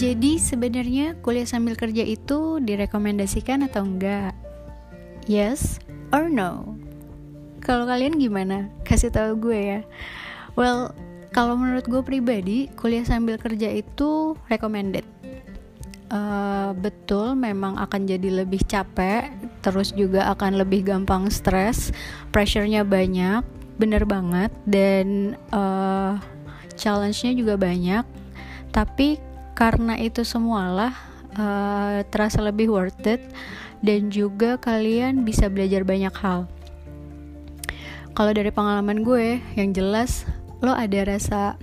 Jadi 0.00 0.40
sebenarnya 0.40 1.20
kuliah 1.20 1.44
sambil 1.44 1.76
kerja 1.76 2.00
itu 2.00 2.56
direkomendasikan 2.64 3.68
atau 3.68 3.84
enggak? 3.84 4.32
Yes 5.28 5.76
or 6.16 6.32
no? 6.32 6.80
Kalau 7.60 7.84
kalian 7.84 8.16
gimana? 8.16 8.72
Kasih 8.88 9.12
tahu 9.12 9.36
gue 9.36 9.60
ya. 9.60 9.80
Well, 10.56 10.96
kalau 11.36 11.60
menurut 11.60 11.84
gue 11.84 12.00
pribadi, 12.00 12.72
kuliah 12.80 13.04
sambil 13.04 13.36
kerja 13.36 13.68
itu 13.68 14.32
recommended. 14.48 15.04
Uh, 16.08 16.72
betul, 16.80 17.36
memang 17.36 17.76
akan 17.76 18.08
jadi 18.08 18.42
lebih 18.42 18.64
capek, 18.64 19.28
terus 19.60 19.92
juga 19.92 20.32
akan 20.32 20.56
lebih 20.56 20.88
gampang 20.88 21.28
stres, 21.28 21.92
pressure-nya 22.32 22.82
banyak, 22.82 23.44
bener 23.80 24.04
banget, 24.04 24.52
dan 24.68 25.40
uh, 25.56 26.20
challenge-nya 26.76 27.32
juga 27.32 27.56
banyak. 27.56 28.04
Tapi 28.70 29.16
karena 29.56 29.96
itu 29.96 30.20
semualah 30.20 30.92
uh, 31.36 32.00
terasa 32.08 32.40
lebih 32.40 32.72
worth 32.72 33.04
it 33.04 33.20
dan 33.80 34.12
juga 34.12 34.56
kalian 34.60 35.24
bisa 35.24 35.48
belajar 35.48 35.84
banyak 35.84 36.12
hal 36.16 36.48
kalau 38.16 38.32
dari 38.34 38.52
pengalaman 38.52 39.00
gue 39.00 39.40
yang 39.56 39.72
jelas 39.72 40.28
lo 40.60 40.76
ada 40.76 41.08
rasa 41.08 41.56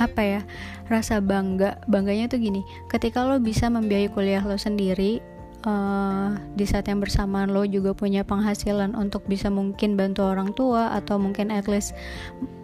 apa 0.00 0.22
ya 0.24 0.40
rasa 0.88 1.20
bangga 1.22 1.80
bangganya 1.88 2.28
tuh 2.28 2.40
gini 2.40 2.64
ketika 2.88 3.24
lo 3.24 3.40
bisa 3.40 3.68
membiayai 3.68 4.10
kuliah 4.10 4.42
lo 4.42 4.56
sendiri 4.56 5.20
uh, 5.64 6.36
di 6.54 6.64
saat 6.68 6.86
yang 6.86 7.00
bersamaan 7.00 7.50
lo 7.50 7.64
juga 7.64 7.96
punya 7.96 8.22
penghasilan 8.22 8.94
untuk 8.94 9.24
bisa 9.26 9.48
mungkin 9.48 9.96
bantu 9.96 10.24
orang 10.24 10.52
tua 10.52 10.92
atau 10.94 11.16
mungkin 11.18 11.50
at 11.50 11.66
least 11.66 11.96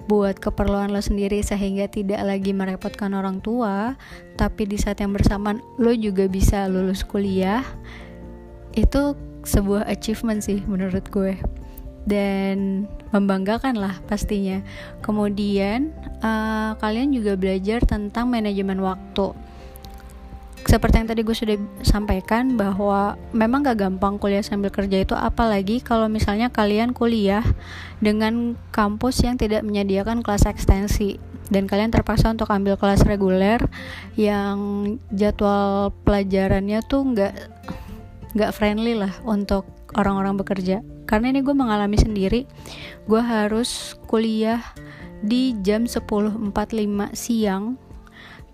buat 0.06 0.42
keperluan 0.42 0.90
lo 0.90 0.98
sendiri 0.98 1.38
sehingga 1.40 1.86
tidak 1.86 2.20
lagi 2.22 2.50
merepotkan 2.50 3.16
orang 3.16 3.38
tua. 3.42 3.94
Tapi 4.36 4.66
di 4.68 4.76
saat 4.78 4.98
yang 5.02 5.14
bersamaan 5.14 5.62
lo 5.78 5.92
juga 5.94 6.26
bisa 6.26 6.66
lulus 6.66 7.02
kuliah. 7.02 7.64
Itu 8.74 9.18
sebuah 9.42 9.88
achievement 9.88 10.44
sih 10.44 10.62
menurut 10.66 11.06
gue. 11.08 11.38
Dan 12.04 12.88
membanggakan 13.12 13.76
lah 13.76 14.02
pastinya. 14.08 14.64
Kemudian 15.04 15.94
uh, 16.24 16.74
kalian 16.80 17.14
juga 17.14 17.36
belajar 17.38 17.84
tentang 17.84 18.32
manajemen 18.32 18.82
waktu 18.82 19.30
seperti 20.68 21.00
yang 21.00 21.08
tadi 21.08 21.20
gue 21.24 21.36
sudah 21.36 21.56
sampaikan 21.80 22.54
bahwa 22.54 23.16
memang 23.32 23.64
gak 23.64 23.80
gampang 23.80 24.20
kuliah 24.20 24.44
sambil 24.44 24.68
kerja 24.68 25.02
itu 25.02 25.16
apalagi 25.16 25.80
kalau 25.80 26.06
misalnya 26.06 26.52
kalian 26.52 26.92
kuliah 26.92 27.42
dengan 27.98 28.54
kampus 28.70 29.24
yang 29.24 29.40
tidak 29.40 29.64
menyediakan 29.64 30.20
kelas 30.20 30.44
ekstensi 30.44 31.16
dan 31.50 31.66
kalian 31.66 31.90
terpaksa 31.90 32.30
untuk 32.30 32.48
ambil 32.52 32.78
kelas 32.78 33.02
reguler 33.02 33.58
yang 34.14 34.58
jadwal 35.10 35.90
pelajarannya 36.06 36.78
tuh 36.86 37.02
nggak 37.02 37.34
nggak 38.38 38.54
friendly 38.54 38.94
lah 38.94 39.10
untuk 39.26 39.66
orang-orang 39.98 40.38
bekerja. 40.38 40.86
Karena 41.10 41.34
ini 41.34 41.42
gue 41.42 41.56
mengalami 41.56 41.98
sendiri 41.98 42.46
gue 43.10 43.22
harus 43.22 43.98
kuliah 44.06 44.62
di 45.20 45.58
jam 45.66 45.90
10.45 45.90 46.54
siang 47.18 47.74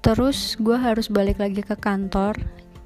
terus 0.06 0.54
gue 0.62 0.78
harus 0.78 1.10
balik 1.10 1.42
lagi 1.42 1.66
ke 1.66 1.74
kantor 1.74 2.38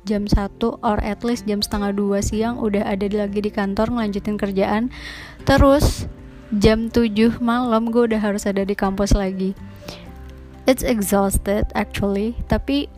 jam 0.08 0.24
1 0.24 0.56
or 0.80 0.96
at 1.04 1.20
least 1.20 1.44
jam 1.44 1.60
setengah 1.60 1.92
2 1.92 2.24
siang 2.24 2.56
udah 2.56 2.80
ada 2.88 3.04
lagi 3.12 3.44
di 3.44 3.52
kantor 3.52 3.92
ngelanjutin 3.92 4.40
kerjaan. 4.40 4.88
Terus 5.44 6.08
jam 6.56 6.88
7 6.88 7.36
malam 7.44 7.92
gue 7.92 8.08
udah 8.08 8.20
harus 8.20 8.48
ada 8.48 8.64
di 8.64 8.72
kampus 8.72 9.12
lagi. 9.12 9.52
It's 10.64 10.80
exhausted 10.80 11.68
actually. 11.76 12.40
Tapi 12.48 12.88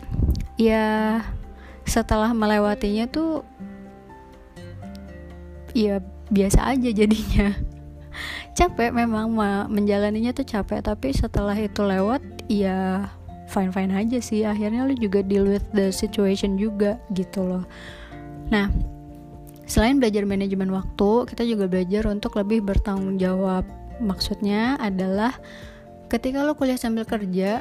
ya 0.55 1.19
setelah 1.83 2.31
melewatinya 2.31 3.11
tuh 3.11 3.43
ya 5.75 5.99
biasa 6.31 6.79
aja 6.79 6.91
jadinya. 6.95 7.59
Capek 8.59 8.93
memang 8.93 9.33
menjalaninya 9.73 10.37
tuh 10.37 10.45
capek. 10.45 10.85
Tapi 10.85 11.17
setelah 11.17 11.57
itu 11.57 11.81
lewat 11.81 12.21
ya 12.53 13.09
fine 13.53 13.69
fine 13.69 13.93
aja 13.93 14.19
sih. 14.25 14.49
Akhirnya 14.49 14.89
lu 14.89 14.97
juga 14.97 15.21
deal 15.21 15.45
with 15.45 15.65
the 15.77 15.93
situation 15.93 16.57
juga 16.57 16.97
gitu 17.13 17.45
loh. 17.45 17.65
Nah 18.49 18.73
selain 19.69 20.01
belajar 20.01 20.25
manajemen 20.25 20.73
waktu 20.73 21.29
kita 21.29 21.45
juga 21.45 21.69
belajar 21.69 22.09
untuk 22.09 22.41
lebih 22.41 22.65
bertanggung 22.65 23.21
jawab. 23.21 23.69
Maksudnya 24.01 24.81
adalah 24.81 25.37
ketika 26.09 26.41
lo 26.41 26.57
kuliah 26.57 26.81
sambil 26.81 27.05
kerja 27.05 27.61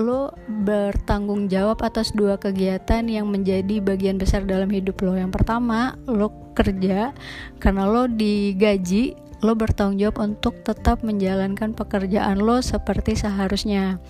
lo 0.00 0.32
bertanggung 0.48 1.52
jawab 1.52 1.84
atas 1.84 2.16
dua 2.16 2.40
kegiatan 2.40 3.04
yang 3.04 3.28
menjadi 3.28 3.84
bagian 3.84 4.16
besar 4.16 4.48
dalam 4.48 4.72
hidup 4.72 5.04
lo. 5.04 5.12
Yang 5.12 5.36
pertama, 5.36 6.00
lo 6.08 6.32
kerja. 6.56 7.12
Karena 7.60 7.84
lo 7.84 8.08
digaji, 8.08 9.12
lo 9.44 9.52
bertanggung 9.52 10.00
jawab 10.00 10.18
untuk 10.32 10.64
tetap 10.64 11.04
menjalankan 11.04 11.76
pekerjaan 11.76 12.40
lo 12.40 12.64
seperti 12.64 13.18
seharusnya 13.18 14.00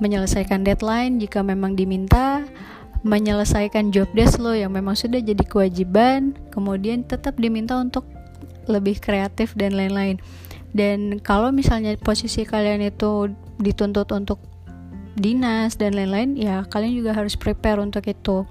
menyelesaikan 0.00 0.64
deadline 0.64 1.20
jika 1.20 1.44
memang 1.44 1.76
diminta, 1.76 2.42
menyelesaikan 3.00 3.92
job 3.92 4.08
desk 4.12 4.40
lo 4.40 4.52
yang 4.52 4.72
memang 4.72 4.96
sudah 4.96 5.20
jadi 5.20 5.44
kewajiban, 5.44 6.36
kemudian 6.52 7.04
tetap 7.04 7.36
diminta 7.40 7.76
untuk 7.80 8.04
lebih 8.68 9.00
kreatif 9.00 9.56
dan 9.56 9.76
lain-lain. 9.76 10.20
Dan 10.70 11.18
kalau 11.20 11.50
misalnya 11.50 11.96
posisi 11.98 12.44
kalian 12.46 12.84
itu 12.84 13.32
dituntut 13.58 14.08
untuk 14.14 14.38
dinas 15.18 15.76
dan 15.76 15.96
lain-lain, 15.96 16.36
ya 16.38 16.64
kalian 16.68 16.94
juga 16.96 17.16
harus 17.16 17.34
prepare 17.34 17.82
untuk 17.82 18.06
itu. 18.06 18.46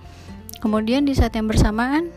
Kemudian 0.59 1.07
di 1.07 1.15
saat 1.15 1.31
yang 1.37 1.47
bersamaan 1.47 2.11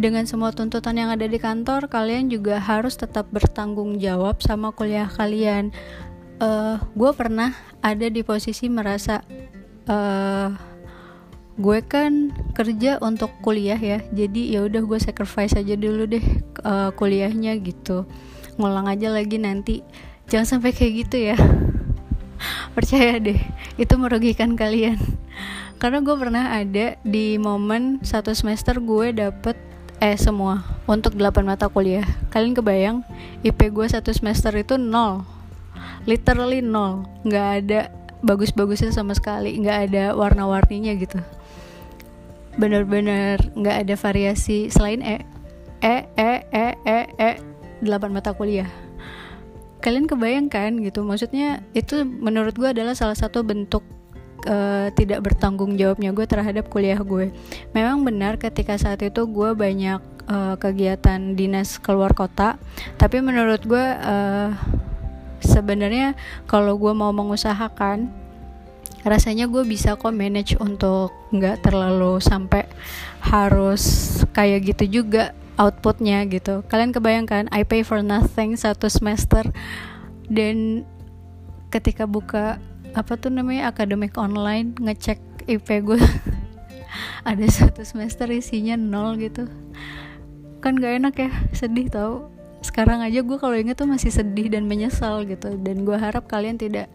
dengan 0.00 0.24
semua 0.24 0.48
tuntutan 0.54 0.96
yang 0.96 1.12
ada 1.12 1.28
di 1.28 1.36
kantor, 1.36 1.90
kalian 1.92 2.32
juga 2.32 2.56
harus 2.56 2.96
tetap 2.96 3.28
bertanggung 3.28 4.00
jawab 4.00 4.40
sama 4.40 4.72
kuliah 4.72 5.10
kalian 5.12 5.74
uh, 6.40 6.76
gue 6.96 7.10
pernah 7.14 7.54
ada 7.84 8.08
di 8.08 8.24
posisi 8.24 8.66
merasa 8.66 9.22
uh, 9.86 10.48
gue 11.60 11.78
kan 11.84 12.32
kerja 12.56 12.96
untuk 13.04 13.28
kuliah 13.44 13.76
ya 13.76 14.00
jadi 14.16 14.42
ya 14.56 14.60
udah 14.64 14.80
gue 14.80 14.98
sacrifice 14.98 15.52
aja 15.52 15.76
dulu 15.76 16.08
deh 16.08 16.24
uh, 16.64 16.90
kuliahnya 16.96 17.60
gitu. 17.60 18.08
Ngulang 18.56 18.88
aja 18.88 19.12
lagi 19.12 19.36
nanti. 19.40 19.84
Jangan 20.28 20.58
sampai 20.58 20.72
kayak 20.72 20.92
gitu 21.06 21.16
ya. 21.32 21.36
Percaya 22.76 23.20
deh 23.20 23.40
itu 23.76 23.94
merugikan 24.00 24.56
kalian. 24.56 24.96
Karena 25.80 26.04
gue 26.04 26.16
pernah 26.16 26.44
ada 26.60 27.00
di 27.04 27.40
momen 27.40 28.04
satu 28.04 28.36
semester 28.36 28.76
gue 28.80 29.16
dapet 29.16 29.56
eh 30.00 30.16
semua 30.16 30.64
untuk 30.88 31.16
8 31.16 31.44
mata 31.44 31.68
kuliah. 31.68 32.04
Kalian 32.32 32.56
kebayang 32.56 32.98
IP 33.44 33.72
gue 33.72 33.86
satu 33.88 34.12
semester 34.12 34.52
itu 34.56 34.80
nol 34.80 35.39
literally 36.04 36.60
nol. 36.64 37.04
Nggak 37.26 37.48
ada 37.64 37.80
bagus-bagusnya 38.20 38.92
sama 38.92 39.16
sekali. 39.16 39.56
Nggak 39.60 39.78
ada 39.90 40.04
warna-warninya 40.16 40.92
gitu. 40.96 41.18
Bener-bener 42.56 43.40
nggak 43.56 43.76
ada 43.88 43.94
variasi 43.96 44.68
selain 44.68 45.00
e 45.00 45.16
e 45.80 45.96
e 46.16 46.32
e 46.52 46.66
e 46.84 46.98
e 47.16 47.30
delapan 47.80 48.12
mata 48.12 48.36
kuliah. 48.36 48.68
Kalian 49.80 50.04
kebayangkan 50.04 50.76
gitu? 50.84 51.00
Maksudnya 51.00 51.64
itu 51.72 52.04
menurut 52.04 52.52
gue 52.52 52.68
adalah 52.68 52.92
salah 52.92 53.16
satu 53.16 53.40
bentuk 53.40 53.80
uh, 54.46 54.88
tidak 54.94 55.20
bertanggung 55.24 55.76
jawabnya 55.76 56.14
gue 56.14 56.24
terhadap 56.24 56.68
kuliah 56.72 57.00
gue 57.00 57.32
memang 57.76 58.00
benar 58.06 58.40
ketika 58.40 58.76
saat 58.80 59.02
itu 59.04 59.26
gue 59.28 59.50
banyak 59.52 60.00
uh, 60.30 60.54
kegiatan 60.56 61.36
dinas 61.36 61.76
keluar 61.82 62.16
kota 62.16 62.56
tapi 62.96 63.20
menurut 63.20 63.60
gue 63.64 63.86
uh, 64.00 64.54
sebenarnya 65.42 66.14
kalau 66.46 66.76
gue 66.76 66.92
mau 66.92 67.10
mengusahakan 67.10 68.12
rasanya 69.00 69.48
gue 69.48 69.64
bisa 69.64 69.96
kok 69.96 70.12
manage 70.12 70.60
untuk 70.60 71.12
nggak 71.32 71.64
terlalu 71.64 72.20
sampai 72.20 72.68
harus 73.24 73.82
kayak 74.36 74.76
gitu 74.76 75.00
juga 75.02 75.32
outputnya 75.56 76.24
gitu. 76.28 76.64
Kalian 76.68 76.92
kebayangkan 76.92 77.48
I 77.52 77.64
pay 77.64 77.84
for 77.84 78.04
nothing 78.04 78.56
satu 78.56 78.88
semester 78.92 79.44
dan 80.28 80.84
ketika 81.72 82.04
buka 82.04 82.60
apa 82.92 83.14
tuh 83.16 83.30
namanya 83.30 83.70
akademik 83.70 84.18
online 84.18 84.74
ngecek 84.76 85.20
IP 85.46 85.68
gue 85.86 86.00
ada 87.28 87.46
satu 87.48 87.84
semester 87.84 88.28
isinya 88.28 88.76
nol 88.76 89.16
gitu. 89.16 89.48
Kan 90.60 90.76
gak 90.76 91.00
enak 91.00 91.14
ya 91.16 91.32
sedih 91.56 91.88
tau 91.88 92.28
sekarang 92.70 93.02
aja 93.02 93.26
gue 93.26 93.38
kalau 93.42 93.58
inget 93.58 93.74
tuh 93.74 93.90
masih 93.90 94.14
sedih 94.14 94.46
dan 94.46 94.70
menyesal 94.70 95.26
gitu. 95.26 95.58
Dan 95.58 95.82
gue 95.82 95.98
harap 95.98 96.30
kalian 96.30 96.54
tidak 96.54 96.86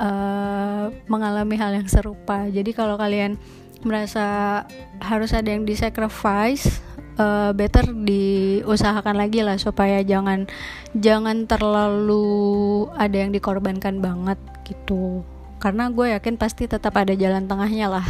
uh, 0.00 0.88
mengalami 1.12 1.60
hal 1.60 1.76
yang 1.76 1.84
serupa. 1.84 2.48
Jadi 2.48 2.72
kalau 2.72 2.96
kalian 2.96 3.36
merasa 3.84 4.64
harus 5.00 5.32
ada 5.36 5.52
yang 5.52 5.68
disacrifice 5.68 6.80
uh, 7.20 7.52
better 7.52 7.88
diusahakan 7.92 9.16
lagi 9.16 9.40
lah 9.40 9.56
supaya 9.56 10.04
jangan 10.04 10.48
jangan 10.96 11.44
terlalu 11.44 12.88
ada 12.96 13.16
yang 13.20 13.30
dikorbankan 13.32 14.00
banget 14.00 14.40
gitu. 14.64 15.20
Karena 15.60 15.92
gue 15.92 16.16
yakin 16.16 16.40
pasti 16.40 16.64
tetap 16.64 16.96
ada 16.96 17.12
jalan 17.12 17.44
tengahnya 17.44 17.92
lah. 17.92 18.06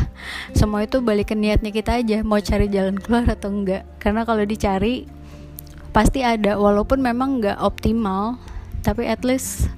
Semua 0.55 0.87
itu 0.87 1.03
balik 1.03 1.35
ke 1.35 1.37
niatnya 1.39 1.75
kita 1.75 1.99
aja 1.99 2.23
mau 2.23 2.39
cari 2.39 2.71
jalan 2.71 2.95
keluar 2.95 3.27
atau 3.27 3.51
enggak. 3.51 3.83
Karena 3.99 4.23
kalau 4.23 4.47
dicari 4.47 5.11
pasti 5.91 6.23
ada 6.23 6.55
walaupun 6.55 7.03
memang 7.03 7.43
nggak 7.43 7.59
optimal 7.59 8.39
tapi 8.81 9.05
at 9.07 9.21
least 9.27 9.69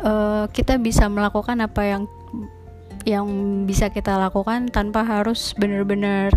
uh, 0.00 0.48
kita 0.50 0.80
bisa 0.80 1.06
melakukan 1.10 1.60
apa 1.60 1.82
yang 1.84 2.02
yang 3.08 3.26
bisa 3.64 3.88
kita 3.88 4.16
lakukan 4.16 4.68
tanpa 4.68 5.04
harus 5.04 5.56
benar-benar 5.56 6.36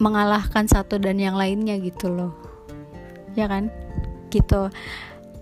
mengalahkan 0.00 0.64
satu 0.64 0.96
dan 0.96 1.20
yang 1.20 1.36
lainnya 1.36 1.76
gitu 1.76 2.08
loh. 2.08 2.32
Ya 3.36 3.44
kan? 3.50 3.68
Gitu 4.32 4.72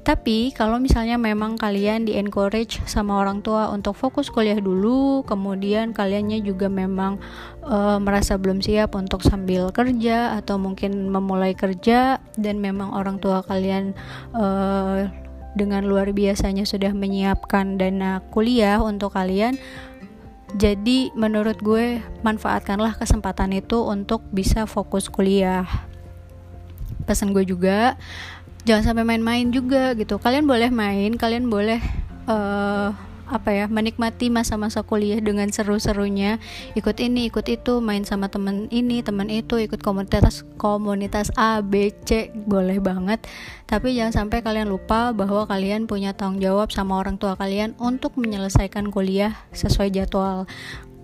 tapi 0.06 0.54
kalau 0.54 0.78
misalnya 0.78 1.18
memang 1.18 1.58
kalian 1.58 2.06
di 2.06 2.14
encourage 2.14 2.78
sama 2.86 3.18
orang 3.18 3.42
tua 3.42 3.74
untuk 3.74 3.98
fokus 3.98 4.30
kuliah 4.30 4.54
dulu, 4.54 5.26
kemudian 5.26 5.90
kaliannya 5.90 6.46
juga 6.46 6.70
memang 6.70 7.18
uh, 7.66 7.98
merasa 7.98 8.38
belum 8.38 8.62
siap 8.62 8.94
untuk 8.94 9.26
sambil 9.26 9.74
kerja 9.74 10.38
atau 10.38 10.62
mungkin 10.62 11.10
memulai 11.10 11.58
kerja 11.58 12.22
dan 12.38 12.62
memang 12.62 12.94
orang 12.94 13.18
tua 13.18 13.42
kalian 13.42 13.98
uh, 14.30 15.10
dengan 15.58 15.82
luar 15.82 16.14
biasanya 16.14 16.62
sudah 16.62 16.94
menyiapkan 16.94 17.74
dana 17.74 18.22
kuliah 18.30 18.78
untuk 18.78 19.18
kalian. 19.18 19.58
Jadi 20.54 21.10
menurut 21.18 21.58
gue 21.58 21.98
manfaatkanlah 22.22 22.94
kesempatan 22.94 23.58
itu 23.58 23.82
untuk 23.82 24.22
bisa 24.30 24.70
fokus 24.70 25.10
kuliah. 25.10 25.66
Pesan 27.10 27.34
gue 27.34 27.42
juga 27.42 27.98
jangan 28.66 28.82
sampai 28.82 29.06
main-main 29.06 29.48
juga 29.54 29.94
gitu. 29.94 30.18
Kalian 30.18 30.50
boleh 30.50 30.74
main 30.74 31.14
kalian 31.14 31.46
boleh 31.46 31.78
uh, 32.26 32.90
apa 33.26 33.50
ya 33.50 33.66
menikmati 33.66 34.30
masa-masa 34.30 34.86
kuliah 34.86 35.18
dengan 35.18 35.50
seru-serunya. 35.50 36.38
Ikut 36.78 36.94
ini 37.02 37.26
ikut 37.30 37.46
itu 37.46 37.82
main 37.82 38.06
sama 38.06 38.30
temen 38.30 38.70
ini 38.70 39.02
temen 39.02 39.26
itu 39.30 39.58
ikut 39.58 39.82
komunitas 39.82 40.46
komunitas 40.58 41.30
A 41.34 41.62
B 41.62 41.90
C 42.06 42.30
boleh 42.34 42.78
banget. 42.82 43.22
Tapi 43.66 43.98
jangan 43.98 44.26
sampai 44.26 44.46
kalian 44.46 44.70
lupa 44.70 45.10
bahwa 45.10 45.46
kalian 45.46 45.90
punya 45.90 46.14
tanggung 46.14 46.38
jawab 46.38 46.70
sama 46.70 47.02
orang 47.02 47.18
tua 47.18 47.34
kalian 47.34 47.74
untuk 47.82 48.14
menyelesaikan 48.14 48.94
kuliah 48.94 49.34
sesuai 49.54 49.90
jadwal. 49.90 50.46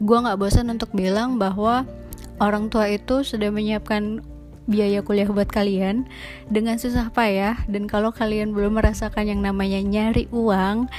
Gue 0.03 0.19
nggak 0.19 0.39
bosan 0.39 0.71
untuk 0.71 0.95
bilang 0.95 1.43
bahwa 1.43 1.87
orang 2.39 2.71
tua 2.71 2.87
itu 2.91 3.23
sudah 3.27 3.51
menyiapkan 3.51 4.23
biaya 4.67 5.03
kuliah 5.03 5.29
buat 5.29 5.51
kalian 5.51 6.07
dengan 6.49 6.79
susah 6.79 7.11
payah. 7.11 7.59
Dan 7.67 7.87
kalau 7.91 8.15
kalian 8.15 8.55
belum 8.55 8.79
merasakan 8.79 9.29
yang 9.29 9.41
namanya 9.43 9.81
nyari 9.83 10.27
uang 10.31 10.91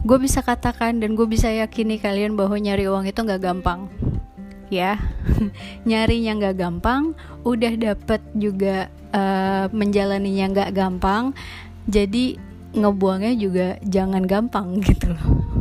gue 0.00 0.16
bisa 0.16 0.40
katakan 0.40 0.96
dan 0.96 1.12
gue 1.12 1.28
bisa 1.28 1.52
yakini 1.52 2.00
kalian 2.00 2.32
bahwa 2.32 2.56
nyari 2.56 2.88
uang 2.88 3.04
itu 3.04 3.20
nggak 3.20 3.42
gampang. 3.42 3.90
Ya 4.70 4.96
nyarinya 5.88 6.38
nggak 6.40 6.56
gampang 6.56 7.12
udah 7.42 7.74
dapet 7.76 8.22
juga 8.32 8.88
uh, 9.12 9.66
menjalaninya 9.74 10.46
nggak 10.52 10.70
gampang. 10.72 11.36
Jadi 11.90 12.38
ngebuangnya 12.70 13.34
juga 13.34 13.68
jangan 13.82 14.22
gampang 14.24 14.78
gitu 14.86 15.10
loh 15.10 15.59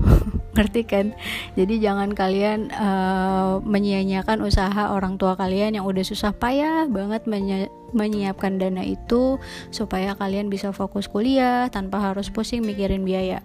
ngerti 0.60 0.84
kan? 0.84 1.16
Jadi 1.56 1.80
jangan 1.80 2.12
kalian 2.12 2.68
uh, 2.76 3.64
menyia-nyiakan 3.64 4.44
usaha 4.44 4.92
orang 4.92 5.16
tua 5.16 5.40
kalian 5.40 5.80
yang 5.80 5.88
udah 5.88 6.04
susah 6.04 6.36
payah 6.36 6.92
banget 6.92 7.24
menyi 7.24 7.72
menyiapkan 7.96 8.60
dana 8.60 8.84
itu 8.84 9.40
supaya 9.72 10.14
kalian 10.14 10.52
bisa 10.52 10.76
fokus 10.76 11.08
kuliah 11.08 11.72
tanpa 11.72 12.12
harus 12.12 12.28
pusing 12.28 12.62
mikirin 12.62 13.08
biaya. 13.08 13.40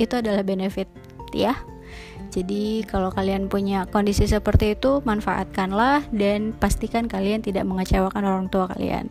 Itu 0.00 0.18
adalah 0.24 0.42
benefit 0.42 0.88
ya. 1.36 1.54
Jadi 2.34 2.82
kalau 2.90 3.14
kalian 3.14 3.46
punya 3.46 3.86
kondisi 3.86 4.26
seperti 4.26 4.74
itu 4.74 4.98
manfaatkanlah 5.06 6.02
dan 6.10 6.50
pastikan 6.50 7.06
kalian 7.06 7.46
tidak 7.46 7.62
mengecewakan 7.62 8.26
orang 8.26 8.46
tua 8.50 8.66
kalian 8.66 9.06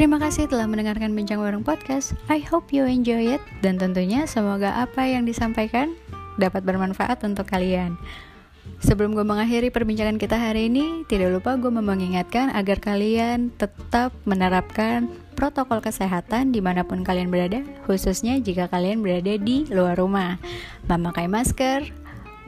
Terima 0.00 0.16
kasih 0.16 0.48
telah 0.48 0.64
mendengarkan 0.64 1.12
Bincang 1.12 1.44
Bareng 1.44 1.60
Podcast. 1.60 2.16
I 2.32 2.40
hope 2.40 2.72
you 2.72 2.88
enjoy 2.88 3.36
it 3.36 3.42
dan 3.60 3.76
tentunya 3.76 4.24
semoga 4.24 4.72
apa 4.80 5.04
yang 5.04 5.28
disampaikan 5.28 5.92
dapat 6.40 6.64
bermanfaat 6.64 7.20
untuk 7.28 7.44
kalian. 7.44 8.00
Sebelum 8.80 9.12
gue 9.12 9.28
mengakhiri 9.28 9.68
perbincangan 9.68 10.16
kita 10.16 10.40
hari 10.40 10.72
ini, 10.72 11.04
tidak 11.04 11.36
lupa 11.36 11.60
gue 11.60 11.68
mengingatkan 11.68 12.48
agar 12.48 12.80
kalian 12.80 13.52
tetap 13.60 14.16
menerapkan 14.24 15.12
protokol 15.36 15.84
kesehatan 15.84 16.48
di 16.48 16.64
mana 16.64 16.80
pun 16.80 17.04
kalian 17.04 17.28
berada, 17.28 17.60
khususnya 17.84 18.40
jika 18.40 18.72
kalian 18.72 19.04
berada 19.04 19.36
di 19.36 19.68
luar 19.68 20.00
rumah. 20.00 20.40
Memakai 20.88 21.28
masker, 21.28 21.92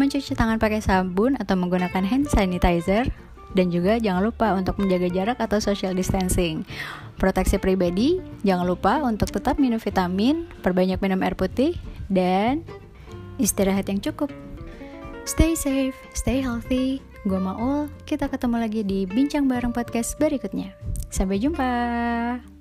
mencuci 0.01 0.33
tangan 0.33 0.57
pakai 0.57 0.81
sabun 0.81 1.37
atau 1.37 1.61
menggunakan 1.61 2.01
hand 2.01 2.33
sanitizer, 2.33 3.13
dan 3.53 3.73
juga 3.73 4.01
jangan 4.01 4.23
lupa 4.25 4.53
untuk 4.57 4.77
menjaga 4.81 5.09
jarak 5.13 5.39
atau 5.41 5.59
social 5.61 5.93
distancing. 5.97 6.65
Proteksi 7.21 7.61
pribadi, 7.61 8.19
jangan 8.43 8.67
lupa 8.67 9.01
untuk 9.05 9.31
tetap 9.31 9.61
minum 9.61 9.79
vitamin, 9.79 10.49
perbanyak 10.65 10.99
minum 10.99 11.21
air 11.23 11.37
putih, 11.37 11.77
dan 12.11 12.65
istirahat 13.37 13.89
yang 13.89 14.01
cukup. 14.01 14.33
Stay 15.23 15.55
safe, 15.55 15.95
stay 16.19 16.43
healthy. 16.43 16.99
Gue 17.23 17.39
Maul, 17.39 17.87
kita 18.03 18.27
ketemu 18.27 18.57
lagi 18.59 18.83
di 18.83 19.07
Bincang 19.07 19.47
Bareng 19.47 19.71
Podcast 19.71 20.19
berikutnya. 20.19 20.75
Sampai 21.15 21.39
jumpa. 21.39 22.52